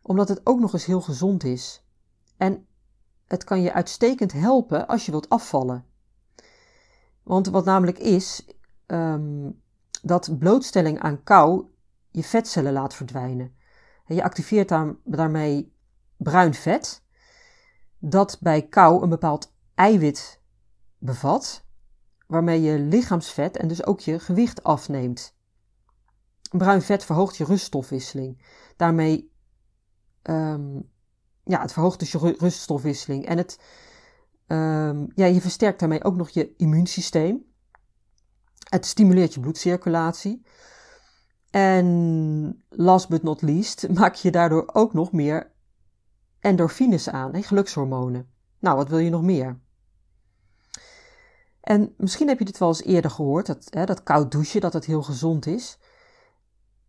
omdat 0.02 0.28
het 0.28 0.40
ook 0.44 0.60
nog 0.60 0.72
eens 0.72 0.84
heel 0.84 1.00
gezond 1.00 1.44
is. 1.44 1.84
En 2.36 2.66
het 3.26 3.44
kan 3.44 3.62
je 3.62 3.72
uitstekend 3.72 4.32
helpen 4.32 4.86
als 4.86 5.04
je 5.04 5.10
wilt 5.10 5.28
afvallen. 5.28 5.84
Want 7.22 7.46
wat 7.48 7.64
namelijk 7.64 7.98
is, 7.98 8.46
um, 8.86 9.62
dat 10.02 10.38
blootstelling 10.38 11.00
aan 11.00 11.22
kou 11.22 11.64
je 12.10 12.22
vetcellen 12.22 12.72
laat 12.72 12.94
verdwijnen. 12.94 13.54
Je 14.06 14.22
activeert 14.22 14.74
daarmee 15.04 15.72
bruin 16.16 16.54
vet, 16.54 17.02
dat 17.98 18.38
bij 18.40 18.62
kou 18.62 19.02
een 19.02 19.08
bepaald 19.08 19.52
eiwit 19.74 20.42
bevat, 21.04 21.64
waarmee 22.26 22.62
je 22.62 22.78
lichaamsvet 22.78 23.56
en 23.56 23.68
dus 23.68 23.86
ook 23.86 24.00
je 24.00 24.18
gewicht 24.18 24.62
afneemt. 24.62 25.34
Bruin 26.50 26.82
vet 26.82 27.04
verhoogt 27.04 27.36
je 27.36 27.44
ruststofwisseling. 27.44 28.42
Daarmee, 28.76 29.32
um, 30.22 30.90
ja, 31.44 31.60
het 31.60 31.72
verhoogt 31.72 31.98
dus 31.98 32.12
je 32.12 32.36
ruststofwisseling 32.38 33.26
en 33.26 33.38
het, 33.38 33.60
um, 34.46 35.06
ja, 35.14 35.26
je 35.26 35.40
versterkt 35.40 35.80
daarmee 35.80 36.04
ook 36.04 36.16
nog 36.16 36.28
je 36.28 36.54
immuunsysteem. 36.56 37.44
Het 38.68 38.86
stimuleert 38.86 39.34
je 39.34 39.40
bloedcirculatie. 39.40 40.42
En 41.50 42.64
last 42.68 43.08
but 43.08 43.22
not 43.22 43.42
least 43.42 43.88
maak 43.98 44.14
je 44.14 44.30
daardoor 44.30 44.70
ook 44.72 44.92
nog 44.92 45.12
meer 45.12 45.52
endorfines 46.40 47.08
aan, 47.08 47.34
hè, 47.34 47.42
gelukshormonen. 47.42 48.28
Nou, 48.58 48.76
wat 48.76 48.88
wil 48.88 48.98
je 48.98 49.10
nog 49.10 49.22
meer? 49.22 49.62
En 51.64 51.94
misschien 51.96 52.28
heb 52.28 52.38
je 52.38 52.44
dit 52.44 52.58
wel 52.58 52.68
eens 52.68 52.82
eerder 52.82 53.10
gehoord, 53.10 53.46
dat, 53.46 53.66
hè, 53.70 53.84
dat 53.84 54.02
koud 54.02 54.30
douchen, 54.30 54.60
dat 54.60 54.72
het 54.72 54.84
heel 54.84 55.02
gezond 55.02 55.46
is. 55.46 55.78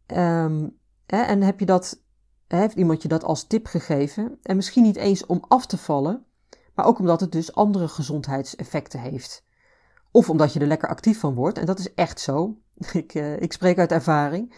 Um, 0.08 0.78
hè, 1.06 1.22
en 1.22 1.42
heb 1.42 1.60
je 1.60 1.66
dat, 1.66 2.02
heeft 2.48 2.76
iemand 2.76 3.02
je 3.02 3.08
dat 3.08 3.24
als 3.24 3.48
tip 3.48 3.66
gegeven? 3.66 4.40
En 4.42 4.56
misschien 4.56 4.84
niet 4.84 4.96
eens 4.96 5.26
om 5.26 5.46
af 5.48 5.66
te 5.66 5.78
vallen, 5.78 6.26
maar 6.74 6.86
ook 6.86 7.00
omdat 7.00 7.20
het 7.20 7.32
dus 7.32 7.56
andere 7.56 7.88
gezondheidseffecten 7.88 9.00
heeft. 9.00 9.44
Of 10.12 10.30
omdat 10.30 10.54
je 10.54 10.60
er 10.60 10.68
lekker 10.68 10.90
actief 10.90 11.20
van 11.20 11.34
wordt, 11.34 11.58
en 11.58 11.66
dat 11.66 11.80
is 11.80 11.94
echt 11.94 12.20
zo. 12.20 12.58
Ik, 12.94 13.14
uh, 13.14 13.42
ik 13.42 13.54
spreek 13.54 13.78
uit 13.78 13.92
ervaring 13.92 14.54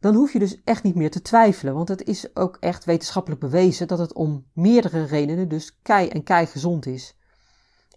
dan 0.00 0.14
hoef 0.14 0.32
je 0.32 0.38
dus 0.38 0.60
echt 0.64 0.82
niet 0.82 0.94
meer 0.94 1.10
te 1.10 1.22
twijfelen. 1.22 1.74
Want 1.74 1.88
het 1.88 2.04
is 2.04 2.36
ook 2.36 2.56
echt 2.60 2.84
wetenschappelijk 2.84 3.40
bewezen 3.40 3.88
dat 3.88 3.98
het 3.98 4.12
om 4.12 4.46
meerdere 4.52 5.04
redenen 5.04 5.48
dus 5.48 5.78
kei 5.82 6.08
en 6.08 6.22
kei 6.22 6.46
gezond 6.46 6.86
is. 6.86 7.18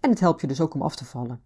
En 0.03 0.09
het 0.09 0.19
helpt 0.19 0.41
je 0.41 0.47
dus 0.47 0.61
ook 0.61 0.73
om 0.73 0.81
af 0.81 0.95
te 0.95 1.05
vallen. 1.05 1.43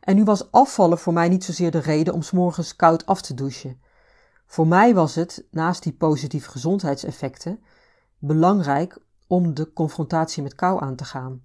En 0.00 0.16
nu 0.16 0.24
was 0.24 0.52
afvallen 0.52 0.98
voor 0.98 1.12
mij 1.12 1.28
niet 1.28 1.44
zozeer 1.44 1.70
de 1.70 1.78
reden 1.78 2.14
om 2.14 2.22
s'morgens 2.22 2.76
koud 2.76 3.06
af 3.06 3.22
te 3.22 3.34
douchen. 3.34 3.80
Voor 4.46 4.66
mij 4.66 4.94
was 4.94 5.14
het, 5.14 5.46
naast 5.50 5.82
die 5.82 5.92
positieve 5.92 6.50
gezondheidseffecten, 6.50 7.64
belangrijk 8.18 8.98
om 9.26 9.54
de 9.54 9.72
confrontatie 9.72 10.42
met 10.42 10.54
kou 10.54 10.82
aan 10.82 10.96
te 10.96 11.04
gaan. 11.04 11.44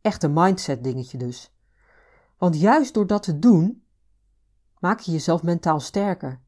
Echt 0.00 0.22
een 0.22 0.32
mindset 0.32 0.84
dingetje 0.84 1.18
dus. 1.18 1.54
Want 2.38 2.60
juist 2.60 2.94
door 2.94 3.06
dat 3.06 3.22
te 3.22 3.38
doen, 3.38 3.82
Maak 4.82 5.00
je 5.00 5.12
jezelf 5.12 5.42
mentaal 5.42 5.80
sterker. 5.80 6.40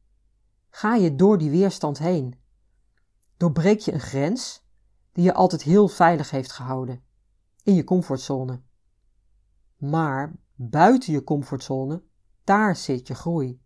Ga 0.69 0.95
je 0.95 1.15
door 1.15 1.37
die 1.37 1.49
weerstand 1.49 1.97
heen. 1.97 2.39
Doorbreek 3.37 3.79
je 3.79 3.93
een 3.93 3.99
grens 3.99 4.65
die 5.11 5.23
je 5.23 5.33
altijd 5.33 5.61
heel 5.61 5.87
veilig 5.87 6.29
heeft 6.29 6.51
gehouden, 6.51 7.03
in 7.65 7.75
je 7.75 7.83
comfortzone. 7.83 8.61
Maar 9.77 10.33
buiten 10.55 11.13
je 11.13 11.23
comfortzone, 11.23 12.01
daar 12.43 12.75
zit 12.75 13.07
je 13.07 13.15
groei. 13.15 13.61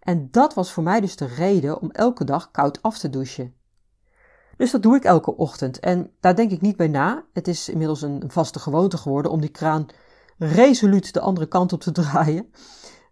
En 0.00 0.30
dat 0.30 0.54
was 0.54 0.72
voor 0.72 0.82
mij 0.82 1.00
dus 1.00 1.16
de 1.16 1.26
reden 1.26 1.80
om 1.80 1.90
elke 1.90 2.24
dag 2.24 2.50
koud 2.50 2.82
af 2.82 2.98
te 2.98 3.10
douchen. 3.10 3.54
Dus 4.56 4.70
dat 4.70 4.82
doe 4.82 4.96
ik 4.96 5.04
elke 5.04 5.36
ochtend 5.36 5.80
en 5.80 6.12
daar 6.20 6.36
denk 6.36 6.50
ik 6.50 6.60
niet 6.60 6.76
bij 6.76 6.88
na. 6.88 7.24
Het 7.32 7.48
is 7.48 7.68
inmiddels 7.68 8.02
een 8.02 8.22
vaste 8.26 8.58
gewoonte 8.58 8.98
geworden 8.98 9.30
om 9.30 9.40
die 9.40 9.50
kraan 9.50 9.86
resoluut 10.38 11.12
de 11.12 11.20
andere 11.20 11.46
kant 11.46 11.72
op 11.72 11.80
te 11.80 11.92
draaien. 12.00 12.52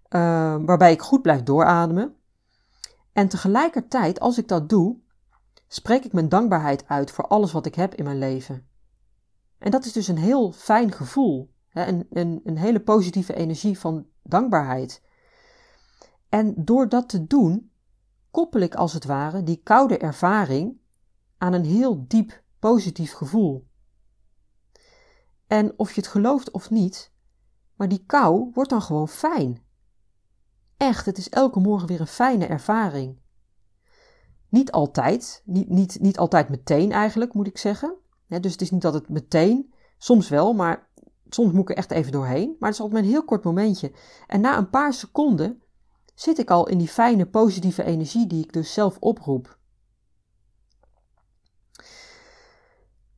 Ehm, 0.08 0.64
waarbij 0.64 0.92
ik 0.92 1.02
goed 1.02 1.22
blijf 1.22 1.42
doorademen. 1.42 2.14
En 3.12 3.28
tegelijkertijd, 3.28 4.20
als 4.20 4.38
ik 4.38 4.48
dat 4.48 4.68
doe, 4.68 4.96
spreek 5.66 6.04
ik 6.04 6.12
mijn 6.12 6.28
dankbaarheid 6.28 6.84
uit 6.86 7.10
voor 7.10 7.26
alles 7.26 7.52
wat 7.52 7.66
ik 7.66 7.74
heb 7.74 7.94
in 7.94 8.04
mijn 8.04 8.18
leven. 8.18 8.67
En 9.58 9.70
dat 9.70 9.84
is 9.84 9.92
dus 9.92 10.08
een 10.08 10.18
heel 10.18 10.52
fijn 10.52 10.92
gevoel, 10.92 11.52
hè? 11.68 11.86
Een, 11.86 12.06
een, 12.10 12.40
een 12.44 12.58
hele 12.58 12.80
positieve 12.80 13.34
energie 13.34 13.78
van 13.78 14.06
dankbaarheid. 14.22 15.02
En 16.28 16.54
door 16.56 16.88
dat 16.88 17.08
te 17.08 17.26
doen, 17.26 17.70
koppel 18.30 18.60
ik 18.60 18.74
als 18.74 18.92
het 18.92 19.04
ware 19.04 19.42
die 19.42 19.60
koude 19.62 19.98
ervaring 19.98 20.80
aan 21.38 21.52
een 21.52 21.64
heel 21.64 22.04
diep 22.06 22.42
positief 22.58 23.12
gevoel. 23.12 23.66
En 25.46 25.78
of 25.78 25.92
je 25.92 26.00
het 26.00 26.10
gelooft 26.10 26.50
of 26.50 26.70
niet, 26.70 27.12
maar 27.74 27.88
die 27.88 28.04
kou 28.06 28.50
wordt 28.54 28.70
dan 28.70 28.82
gewoon 28.82 29.08
fijn. 29.08 29.62
Echt, 30.76 31.06
het 31.06 31.18
is 31.18 31.28
elke 31.28 31.60
morgen 31.60 31.88
weer 31.88 32.00
een 32.00 32.06
fijne 32.06 32.46
ervaring. 32.46 33.18
Niet 34.48 34.72
altijd, 34.72 35.42
niet, 35.44 35.68
niet, 35.68 36.00
niet 36.00 36.18
altijd 36.18 36.48
meteen 36.48 36.92
eigenlijk, 36.92 37.34
moet 37.34 37.46
ik 37.46 37.58
zeggen. 37.58 37.94
Dus 38.28 38.52
het 38.52 38.60
is 38.60 38.70
niet 38.70 38.82
dat 38.82 38.94
het 38.94 39.08
meteen, 39.08 39.72
soms 39.98 40.28
wel, 40.28 40.52
maar 40.52 40.88
soms 41.28 41.52
moet 41.52 41.62
ik 41.62 41.70
er 41.70 41.76
echt 41.76 41.90
even 41.90 42.12
doorheen. 42.12 42.56
Maar 42.58 42.68
het 42.68 42.78
is 42.78 42.84
altijd 42.84 43.04
een 43.04 43.10
heel 43.10 43.24
kort 43.24 43.44
momentje. 43.44 43.92
En 44.26 44.40
na 44.40 44.58
een 44.58 44.70
paar 44.70 44.92
seconden 44.92 45.62
zit 46.14 46.38
ik 46.38 46.50
al 46.50 46.68
in 46.68 46.78
die 46.78 46.88
fijne, 46.88 47.26
positieve 47.26 47.84
energie 47.84 48.26
die 48.26 48.44
ik 48.44 48.52
dus 48.52 48.72
zelf 48.72 48.96
oproep. 49.00 49.58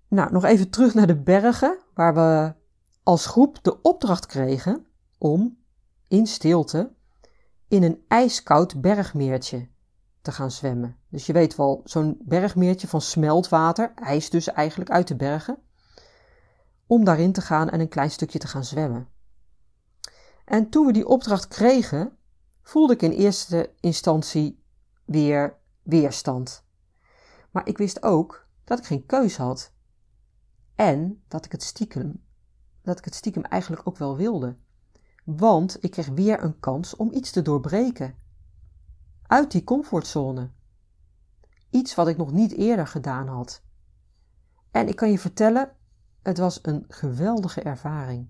Nou, 0.08 0.32
nog 0.32 0.44
even 0.44 0.70
terug 0.70 0.94
naar 0.94 1.06
de 1.06 1.20
bergen, 1.20 1.78
waar 1.94 2.14
we 2.14 2.54
als 3.02 3.26
groep 3.26 3.62
de 3.62 3.82
opdracht 3.82 4.26
kregen 4.26 4.86
om 5.18 5.58
in 6.08 6.26
stilte 6.26 6.92
in 7.68 7.82
een 7.82 8.04
ijskoud 8.08 8.80
bergmeertje 8.80 9.68
te 10.22 10.32
gaan 10.32 10.50
zwemmen. 10.50 10.96
Dus 11.08 11.26
je 11.26 11.32
weet 11.32 11.56
wel, 11.56 11.80
zo'n 11.84 12.20
bergmeertje 12.24 12.88
van 12.88 13.00
smeltwater, 13.00 13.92
ijs 13.94 14.30
dus 14.30 14.46
eigenlijk 14.46 14.90
uit 14.90 15.08
de 15.08 15.16
bergen, 15.16 15.58
om 16.86 17.04
daarin 17.04 17.32
te 17.32 17.40
gaan 17.40 17.70
en 17.70 17.80
een 17.80 17.88
klein 17.88 18.10
stukje 18.10 18.38
te 18.38 18.46
gaan 18.46 18.64
zwemmen. 18.64 19.08
En 20.44 20.68
toen 20.68 20.86
we 20.86 20.92
die 20.92 21.06
opdracht 21.06 21.48
kregen, 21.48 22.16
voelde 22.62 22.92
ik 22.92 23.02
in 23.02 23.10
eerste 23.10 23.74
instantie 23.80 24.62
weer 25.04 25.58
weerstand. 25.82 26.64
Maar 27.50 27.68
ik 27.68 27.78
wist 27.78 28.02
ook 28.02 28.46
dat 28.64 28.78
ik 28.78 28.84
geen 28.84 29.06
keus 29.06 29.36
had. 29.36 29.72
En 30.74 31.22
dat 31.28 31.44
ik 31.44 31.52
het 31.52 31.62
stiekem, 31.62 32.24
dat 32.82 32.98
ik 32.98 33.04
het 33.04 33.14
stiekem 33.14 33.44
eigenlijk 33.44 33.86
ook 33.86 33.96
wel 33.96 34.16
wilde 34.16 34.56
want 35.24 35.76
ik 35.80 35.90
kreeg 35.90 36.08
weer 36.08 36.42
een 36.42 36.60
kans 36.60 36.96
om 36.96 37.12
iets 37.12 37.30
te 37.30 37.42
doorbreken. 37.42 38.14
Uit 39.30 39.50
die 39.50 39.64
comfortzone. 39.64 40.50
Iets 41.70 41.94
wat 41.94 42.08
ik 42.08 42.16
nog 42.16 42.32
niet 42.32 42.52
eerder 42.52 42.86
gedaan 42.86 43.28
had. 43.28 43.62
En 44.70 44.88
ik 44.88 44.96
kan 44.96 45.10
je 45.10 45.18
vertellen, 45.18 45.76
het 46.22 46.38
was 46.38 46.58
een 46.62 46.84
geweldige 46.88 47.60
ervaring. 47.62 48.28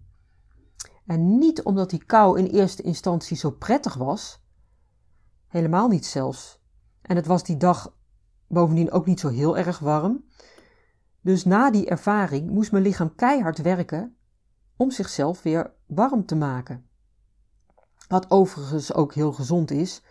En 1.06 1.38
niet 1.38 1.62
omdat 1.62 1.90
die 1.90 2.04
kou 2.04 2.38
in 2.38 2.46
eerste 2.46 2.82
instantie 2.82 3.36
zo 3.36 3.50
prettig 3.50 3.94
was, 3.94 4.42
helemaal 5.46 5.88
niet 5.88 6.06
zelfs. 6.06 6.62
En 7.02 7.16
het 7.16 7.26
was 7.26 7.44
die 7.44 7.56
dag 7.56 7.96
bovendien 8.46 8.90
ook 8.90 9.06
niet 9.06 9.20
zo 9.20 9.28
heel 9.28 9.58
erg 9.58 9.78
warm. 9.78 10.24
Dus 11.20 11.44
na 11.44 11.70
die 11.70 11.86
ervaring 11.86 12.50
moest 12.50 12.72
mijn 12.72 12.84
lichaam 12.84 13.14
keihard 13.14 13.58
werken 13.58 14.16
om 14.76 14.90
zichzelf 14.90 15.42
weer 15.42 15.72
warm 15.86 16.26
te 16.26 16.36
maken. 16.36 16.88
Wat 18.08 18.30
overigens 18.30 18.94
ook 18.94 19.14
heel 19.14 19.32
gezond 19.32 19.70
is. 19.70 20.02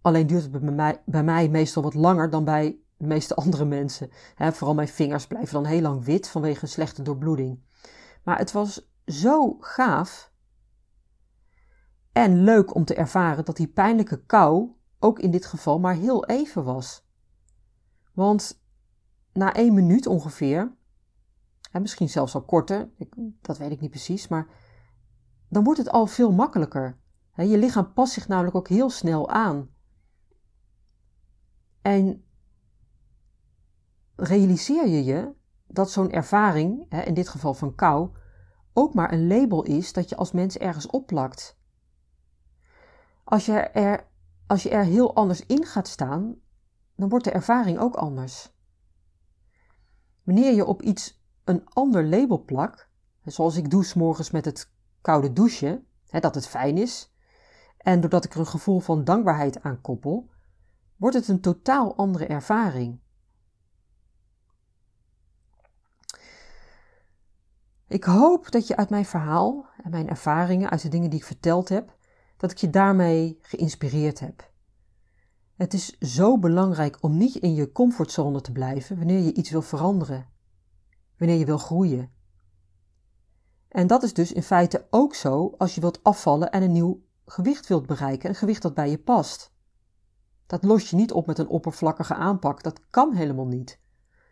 Alleen 0.00 0.26
duurt 0.26 0.42
het 0.42 1.04
bij 1.04 1.24
mij, 1.24 1.48
meestal 1.48 1.82
wat 1.82 1.94
langer 1.94 2.30
dan 2.30 2.44
bij 2.44 2.78
de 2.96 3.06
meeste 3.06 3.34
andere 3.42 3.64
mensen. 3.64 4.10
vooral 4.36 4.74
mijn 4.74 4.88
vingers 4.88 5.26
blijven 5.26 5.54
dan 5.54 5.64
heel 5.64 5.80
lang 5.80 6.04
wit 6.04 6.28
vanwege 6.28 6.62
een 6.62 6.68
slechte 6.68 7.02
doorbloeding. 7.02 7.60
Maar 8.22 8.38
het 8.38 8.52
was 8.52 8.90
zo 9.06 9.56
gaaf 9.60 10.32
en 12.12 12.44
leuk 12.44 12.74
om 12.74 12.84
te 12.84 12.94
ervaren 12.94 13.44
dat 13.44 13.56
die 13.56 13.68
pijnlijke 13.68 14.24
kou 14.24 14.70
ook 14.98 15.18
in 15.18 15.30
dit 15.30 15.46
geval 15.46 15.78
maar 15.78 15.94
heel 15.94 16.26
even 16.26 16.64
was. 16.64 17.06
Want 18.12 18.62
na 19.32 19.54
één 19.54 19.74
minuut 19.74 20.06
ongeveer, 20.06 20.76
en 21.72 21.82
misschien 21.82 22.08
zelfs 22.08 22.34
al 22.34 22.44
korter, 22.44 22.90
dat 23.40 23.58
weet 23.58 23.70
ik 23.70 23.80
niet 23.80 23.90
precies, 23.90 24.28
maar 24.28 24.46
dan 25.48 25.64
wordt 25.64 25.78
het 25.78 25.90
al 25.90 26.06
veel 26.06 26.32
makkelijker 26.32 26.98
Je 27.34 27.58
lichaam 27.58 27.92
past 27.92 28.12
zich 28.12 28.28
namelijk 28.28 28.56
ook 28.56 28.68
heel 28.68 28.90
snel 28.90 29.30
aan. 29.30 29.68
En 31.88 32.24
realiseer 34.16 34.88
je 34.88 35.04
je 35.04 35.34
dat 35.66 35.90
zo'n 35.90 36.10
ervaring, 36.10 36.92
in 37.04 37.14
dit 37.14 37.28
geval 37.28 37.54
van 37.54 37.74
kou, 37.74 38.10
ook 38.72 38.94
maar 38.94 39.12
een 39.12 39.26
label 39.26 39.62
is 39.62 39.92
dat 39.92 40.08
je 40.08 40.16
als 40.16 40.32
mens 40.32 40.58
ergens 40.58 40.86
opplakt. 40.86 41.58
Als 43.24 43.46
je 43.46 43.52
er, 43.52 44.06
als 44.46 44.62
je 44.62 44.68
er 44.68 44.84
heel 44.84 45.14
anders 45.14 45.46
in 45.46 45.64
gaat 45.64 45.88
staan, 45.88 46.36
dan 46.96 47.08
wordt 47.08 47.24
de 47.24 47.30
ervaring 47.30 47.78
ook 47.78 47.94
anders. 47.94 48.52
Wanneer 50.22 50.54
je 50.54 50.64
op 50.64 50.82
iets 50.82 51.22
een 51.44 51.68
ander 51.68 52.04
label 52.04 52.44
plakt, 52.44 52.88
zoals 53.24 53.56
ik 53.56 53.70
doe 53.70 53.92
morgens 53.94 54.30
met 54.30 54.44
het 54.44 54.72
koude 55.00 55.32
douchen, 55.32 55.86
dat 56.10 56.34
het 56.34 56.46
fijn 56.46 56.78
is, 56.78 57.14
en 57.78 58.00
doordat 58.00 58.24
ik 58.24 58.34
er 58.34 58.40
een 58.40 58.46
gevoel 58.46 58.80
van 58.80 59.04
dankbaarheid 59.04 59.62
aan 59.62 59.80
koppel, 59.80 60.30
wordt 60.98 61.16
het 61.16 61.28
een 61.28 61.40
totaal 61.40 61.96
andere 61.96 62.26
ervaring. 62.26 63.00
Ik 67.86 68.04
hoop 68.04 68.50
dat 68.50 68.66
je 68.66 68.76
uit 68.76 68.90
mijn 68.90 69.04
verhaal 69.04 69.66
en 69.82 69.90
mijn 69.90 70.08
ervaringen, 70.08 70.70
uit 70.70 70.82
de 70.82 70.88
dingen 70.88 71.10
die 71.10 71.18
ik 71.18 71.24
verteld 71.24 71.68
heb, 71.68 71.96
dat 72.36 72.50
ik 72.50 72.56
je 72.56 72.70
daarmee 72.70 73.38
geïnspireerd 73.42 74.20
heb. 74.20 74.50
Het 75.56 75.74
is 75.74 75.98
zo 75.98 76.38
belangrijk 76.38 76.98
om 77.00 77.16
niet 77.16 77.34
in 77.34 77.54
je 77.54 77.72
comfortzone 77.72 78.40
te 78.40 78.52
blijven 78.52 78.96
wanneer 78.96 79.18
je 79.18 79.34
iets 79.34 79.50
wil 79.50 79.62
veranderen, 79.62 80.28
wanneer 81.16 81.36
je 81.36 81.44
wil 81.44 81.58
groeien. 81.58 82.12
En 83.68 83.86
dat 83.86 84.02
is 84.02 84.12
dus 84.12 84.32
in 84.32 84.42
feite 84.42 84.86
ook 84.90 85.14
zo 85.14 85.54
als 85.58 85.74
je 85.74 85.80
wilt 85.80 86.04
afvallen 86.04 86.50
en 86.50 86.62
een 86.62 86.72
nieuw 86.72 87.02
gewicht 87.26 87.66
wilt 87.66 87.86
bereiken, 87.86 88.28
een 88.28 88.34
gewicht 88.34 88.62
dat 88.62 88.74
bij 88.74 88.90
je 88.90 88.98
past. 88.98 89.56
Dat 90.48 90.64
los 90.64 90.90
je 90.90 90.96
niet 90.96 91.12
op 91.12 91.26
met 91.26 91.38
een 91.38 91.48
oppervlakkige 91.48 92.14
aanpak, 92.14 92.62
dat 92.62 92.80
kan 92.90 93.14
helemaal 93.14 93.46
niet. 93.46 93.78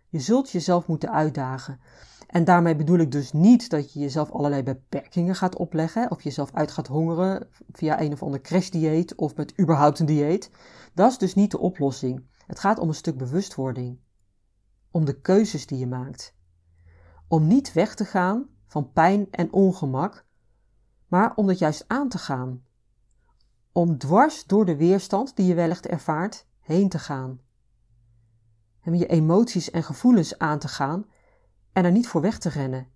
Je 0.08 0.20
zult 0.20 0.50
jezelf 0.50 0.86
moeten 0.86 1.12
uitdagen. 1.12 1.80
En 2.26 2.44
daarmee 2.44 2.76
bedoel 2.76 2.98
ik 2.98 3.12
dus 3.12 3.32
niet 3.32 3.70
dat 3.70 3.92
je 3.92 4.00
jezelf 4.00 4.30
allerlei 4.30 4.62
beperkingen 4.62 5.34
gaat 5.34 5.56
opleggen 5.56 6.10
of 6.10 6.22
jezelf 6.22 6.52
uit 6.52 6.70
gaat 6.70 6.86
hongeren 6.86 7.48
via 7.72 8.00
een 8.00 8.12
of 8.12 8.22
ander 8.22 8.40
crashdieet 8.40 9.14
of 9.14 9.36
met 9.36 9.60
überhaupt 9.60 9.98
een 9.98 10.06
dieet. 10.06 10.50
Dat 10.94 11.10
is 11.10 11.18
dus 11.18 11.34
niet 11.34 11.50
de 11.50 11.58
oplossing. 11.58 12.24
Het 12.46 12.58
gaat 12.58 12.78
om 12.78 12.88
een 12.88 12.94
stuk 12.94 13.16
bewustwording. 13.16 13.98
Om 14.90 15.04
de 15.04 15.20
keuzes 15.20 15.66
die 15.66 15.78
je 15.78 15.86
maakt. 15.86 16.34
Om 17.28 17.46
niet 17.46 17.72
weg 17.72 17.94
te 17.94 18.04
gaan 18.04 18.46
van 18.66 18.92
pijn 18.92 19.26
en 19.30 19.52
ongemak, 19.52 20.26
maar 21.08 21.34
om 21.34 21.48
het 21.48 21.58
juist 21.58 21.84
aan 21.86 22.08
te 22.08 22.18
gaan. 22.18 22.62
Om 23.76 23.98
dwars 23.98 24.44
door 24.44 24.64
de 24.64 24.76
weerstand 24.76 25.36
die 25.36 25.46
je 25.46 25.54
wellicht 25.54 25.86
ervaart 25.86 26.46
heen 26.60 26.88
te 26.88 26.98
gaan. 26.98 27.40
En 28.80 28.98
je 28.98 29.06
emoties 29.06 29.70
en 29.70 29.82
gevoelens 29.82 30.38
aan 30.38 30.58
te 30.58 30.68
gaan 30.68 31.06
en 31.72 31.84
er 31.84 31.90
niet 31.90 32.08
voor 32.08 32.20
weg 32.20 32.38
te 32.38 32.48
rennen. 32.48 32.88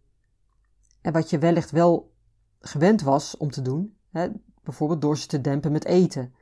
En 1.01 1.13
wat 1.13 1.31
je 1.31 1.39
wellicht 1.39 1.71
wel 1.71 2.15
gewend 2.61 3.03
was 3.03 3.37
om 3.37 3.51
te 3.51 3.63
doen, 3.63 3.97
hè, 4.11 4.29
bijvoorbeeld 4.63 5.01
door 5.01 5.19
ze 5.19 5.27
te 5.27 5.41
dempen 5.41 5.73
met 5.73 5.85
eten. 5.85 6.35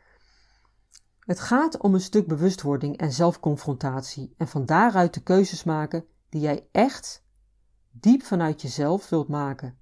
Het 1.19 1.41
gaat 1.41 1.79
om 1.79 1.95
een 1.95 2.01
stuk 2.01 2.27
bewustwording 2.27 2.97
en 2.97 3.13
zelfconfrontatie 3.13 4.35
en 4.37 4.49
van 4.49 4.67
daaruit 4.67 5.15
de 5.15 5.23
keuzes 5.23 5.65
maken 5.65 6.05
die 6.29 6.41
jij 6.41 6.69
echt 6.73 7.25
diep 7.91 8.23
vanuit 8.23 8.63
jezelf 8.63 9.09
wilt 9.09 9.29
maken. 9.29 9.79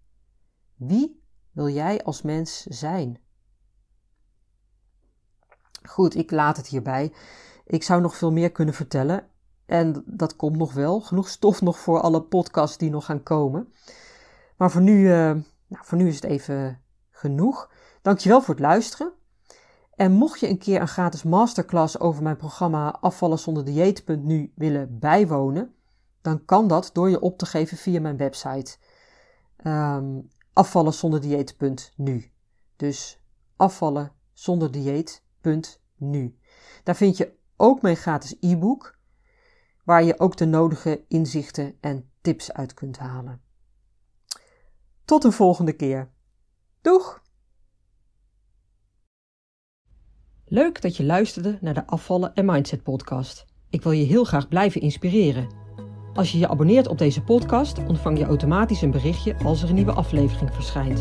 Wie 0.77 1.23
wil 1.53 1.69
jij 1.69 2.05
als 2.05 2.23
mens 2.23 2.63
zijn? 2.63 3.25
Goed, 5.89 6.17
ik 6.17 6.31
laat 6.31 6.57
het 6.57 6.67
hierbij. 6.67 7.13
Ik 7.67 7.83
zou 7.83 8.01
nog 8.01 8.17
veel 8.17 8.33
meer 8.33 8.53
kunnen 8.53 8.75
vertellen 8.75 9.27
en 9.67 10.03
dat 10.07 10.37
komt 10.37 10.57
nog 10.57 10.73
wel. 10.73 11.01
Genoeg 11.01 11.29
stof 11.29 11.63
nog 11.63 11.79
voor 11.79 12.01
alle 12.01 12.23
podcasts 12.23 12.79
die 12.79 12.91
nog 12.91 13.05
gaan 13.05 13.23
komen. 13.23 13.73
Maar 14.57 14.71
voor 14.71 14.81
nu, 14.81 15.01
uh, 15.01 15.11
nou, 15.67 15.85
voor 15.85 15.99
nu 15.99 16.09
is 16.09 16.15
het 16.15 16.25
even 16.25 16.83
genoeg. 17.11 17.71
Dankjewel 18.03 18.41
voor 18.41 18.55
het 18.55 18.63
luisteren. 18.63 19.13
En 19.95 20.13
mocht 20.13 20.41
je 20.41 20.49
een 20.49 20.59
keer 20.59 20.81
een 20.81 20.89
gratis 20.89 21.23
masterclass 21.23 22.01
over 22.01 22.23
mijn 22.23 22.37
programma 22.37 22.91
Afvallen 23.01 23.39
zonder 23.39 23.65
dieet.nu 23.65 24.53
willen 24.55 24.99
bijwonen, 24.99 25.75
dan 26.23 26.45
kan 26.45 26.69
dat 26.69 26.91
door 26.93 27.11
je 27.11 27.21
op 27.21 27.39
te 27.39 27.47
geven 27.47 27.77
via 27.77 28.01
mijn 28.01 28.17
website. 28.17 28.77
Um, 29.65 30.31
afvallen 30.53 30.95
zonder 30.95 31.21
dieet.nu. 31.21 32.31
Dus 32.77 33.21
afvallen 33.57 34.13
zonder 34.33 34.71
dieet.nu. 35.47 36.37
Daar 36.83 36.97
vind 36.97 37.17
je 37.17 37.33
ook 37.57 37.83
mijn 37.83 37.97
gratis 37.97 38.37
e-book 38.41 38.99
waar 39.85 40.05
je 40.05 40.19
ook 40.19 40.37
de 40.37 40.47
nodige 40.47 41.05
inzichten 41.09 41.77
en 41.81 42.11
tips 42.21 42.53
uit 42.53 42.75
kunt 42.75 42.99
halen. 42.99 43.41
Tot 45.05 45.25
een 45.25 45.33
volgende 45.33 45.73
keer. 45.73 46.11
Doeg! 46.81 47.25
Leuk 50.45 50.83
dat 50.83 50.97
je 50.97 51.05
luisterde 51.05 51.59
naar 51.61 51.75
de 51.75 51.87
Afvallen 51.87 52.35
en 52.35 52.45
Mindset 52.45 52.83
podcast. 52.83 53.45
Ik 53.71 53.83
wil 53.83 53.93
je 53.93 54.05
heel 54.05 54.25
graag 54.25 54.49
blijven 54.49 54.81
inspireren. 54.81 55.49
Als 56.15 56.33
je 56.33 56.39
je 56.39 56.49
abonneert 56.49 56.87
op 56.87 56.99
deze 56.99 57.23
podcast, 57.23 57.79
ontvang 57.79 58.19
je 58.19 58.25
automatisch 58.25 58.83
een 58.83 58.91
berichtje 58.91 59.37
als 59.37 59.63
er 59.63 59.69
een 59.69 59.75
nieuwe 59.75 59.93
aflevering 59.93 60.55
verschijnt. 60.55 61.01